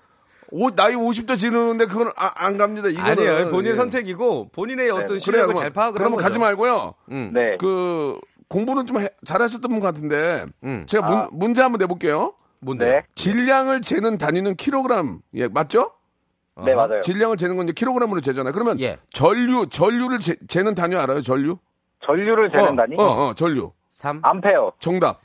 [0.51, 2.87] 오, 나이 50대 지르는데 그건 아, 안 갑니다.
[2.87, 3.11] 이거는.
[3.11, 3.49] 아니에요.
[3.51, 3.75] 본인 예.
[3.75, 5.19] 선택이고 본인의 어떤 그래요.
[5.19, 6.19] 실력을 그럼- 잘 파악을 그러면.
[6.19, 6.93] 가지 말고요.
[7.11, 7.31] 음.
[7.33, 7.57] 네.
[7.59, 10.85] 그, 공부는 좀 해- 잘하셨던 분 같은데, 음.
[10.87, 11.27] 제가 문, 아.
[11.33, 12.33] 문제 한번 내볼게요.
[12.59, 12.85] 뭔데?
[12.85, 13.03] 네.
[13.15, 15.19] 질량을 재는 단위는 킬로그램.
[15.35, 15.91] 예, 맞죠?
[16.65, 17.01] 네, 맞아요.
[17.01, 18.53] 질량을 재는 건 이제 킬로그램으로 재잖아요.
[18.53, 18.97] 그러면 예.
[19.13, 21.21] 전류, 전류를 재, 재는 단위 알아요?
[21.21, 21.57] 전류?
[22.05, 22.95] 전류를 재는다니?
[22.97, 23.71] 어, 어, 어, 전류.
[23.89, 24.19] 3.
[24.23, 24.73] 암페어.
[24.79, 25.19] 정답.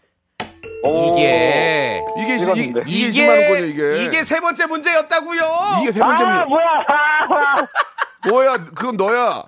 [0.85, 1.15] 오.
[1.17, 2.83] 이게 이게 이- 이건데.
[2.91, 4.05] 이게 20만 원권이에요, 이게.
[4.05, 5.41] 이게 세 번째 문제였다고요.
[5.83, 6.65] 이게 세 번째 아, 문 뭐야!
[6.89, 7.67] 아,
[8.29, 8.65] 뭐야?
[8.65, 9.43] 그건 너야.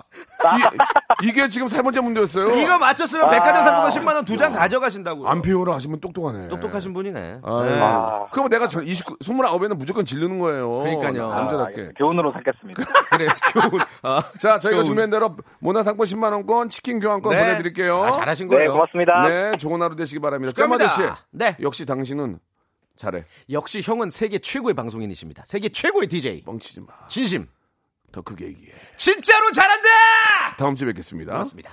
[1.23, 2.51] 이, 게 지금 세 번째 문제였어요.
[2.55, 3.63] 이거 맞췄으면 백화점 아.
[3.63, 5.27] 상품권 10만 원 두 장 가져가신다고요.
[5.27, 6.49] 안 피우라 하시면 똑똑하네.
[6.49, 7.39] 똑똑하신 분이네.
[7.43, 7.79] 아, 네.
[7.81, 8.25] 아.
[8.31, 10.71] 그럼 내가 저 29, 29에는 무조건 질르는 거예요.
[10.71, 11.31] 그러니까요.
[11.31, 11.71] 아, 남자답게.
[11.71, 11.97] 알겠습니다.
[11.97, 12.83] 교훈으로 삼겠습니다.
[13.11, 13.27] 그래.
[13.53, 13.81] 교훈.
[14.03, 14.85] 아, 자, 저희가 교훈.
[14.85, 17.39] 준비한 대로 문화상품 10만 원권, 치킨 교환권 네.
[17.43, 18.03] 보내드릴게요.
[18.03, 18.73] 아, 잘하신 네, 거예요.
[18.73, 19.21] 고맙습니다.
[19.27, 20.51] 네, 좋은 하루 되시기 바랍니다.
[20.53, 21.01] 짬마대 씨.
[21.31, 21.55] 네.
[21.61, 22.39] 역시 당신은
[22.97, 23.25] 잘해.
[23.51, 25.43] 역시 형은 세계 최고의 방송인이십니다.
[25.45, 26.43] 세계 최고의 DJ.
[26.43, 26.87] 뻥치지 마.
[27.07, 27.47] 진심.
[28.15, 28.71] 더 크게 얘기해.
[28.95, 29.89] 진짜로 잘한다!
[30.57, 31.33] 다음 주에 뵙겠습니다.
[31.33, 31.69] 고맙습니다.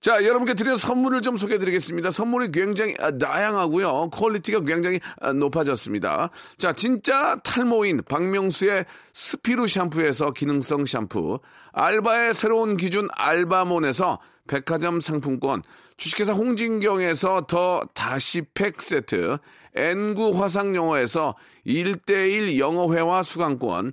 [0.00, 2.10] 자, 여러분께 드린 선물을 좀 소개해 드리겠습니다.
[2.10, 4.10] 선물이 굉장히 아, 다양하고요.
[4.10, 6.30] quality가 굉장히 아, 높아졌습니다.
[6.58, 11.38] 자, 진짜 탈모인 박명수의 스피루 샴푸에서 기능성 샴푸,
[11.72, 15.62] 알바의 새로운 기준 알바몬에서 백화점 상품권,
[15.96, 19.38] 주식회사 홍진경에서 더 다시 팩 세트,
[19.76, 23.92] N구 화상영어에서 1대1 영어회화 수강권,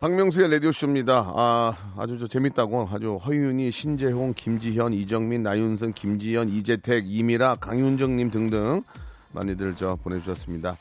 [0.00, 1.32] 박명수의 라디오쇼입니다.
[1.34, 8.84] 아, 아주 저 재밌다고 아주 허윤이, 신재홍, 김지현, 이정민, 나윤선, 김지현, 이재택, 이미라, 강윤정님 등등
[9.32, 10.76] 많이들 저 보내주셨습니다.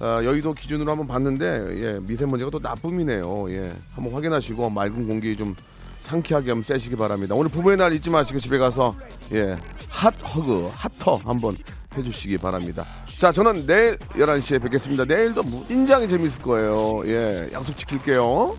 [0.00, 3.50] 아, 여의도 기준으로 한번 봤는데 예, 미세먼지가 또 나쁨이네요.
[3.50, 5.54] 예, 한번 확인하시고 맑은 공기 좀
[6.04, 7.34] 상쾌하게 한번 쐬시기 바랍니다.
[7.34, 8.94] 오늘 부부의 날 잊지 마시고 집에 가서
[9.32, 9.56] 예,
[9.88, 11.56] 핫 허그, 핫터 한번
[11.96, 12.84] 해주시기 바랍니다.
[13.18, 15.04] 자, 저는 내일 11시에 뵙겠습니다.
[15.04, 17.02] 내일도 무진장이 재밌을 거예요.
[17.06, 18.56] 예, 약속 지킬게요.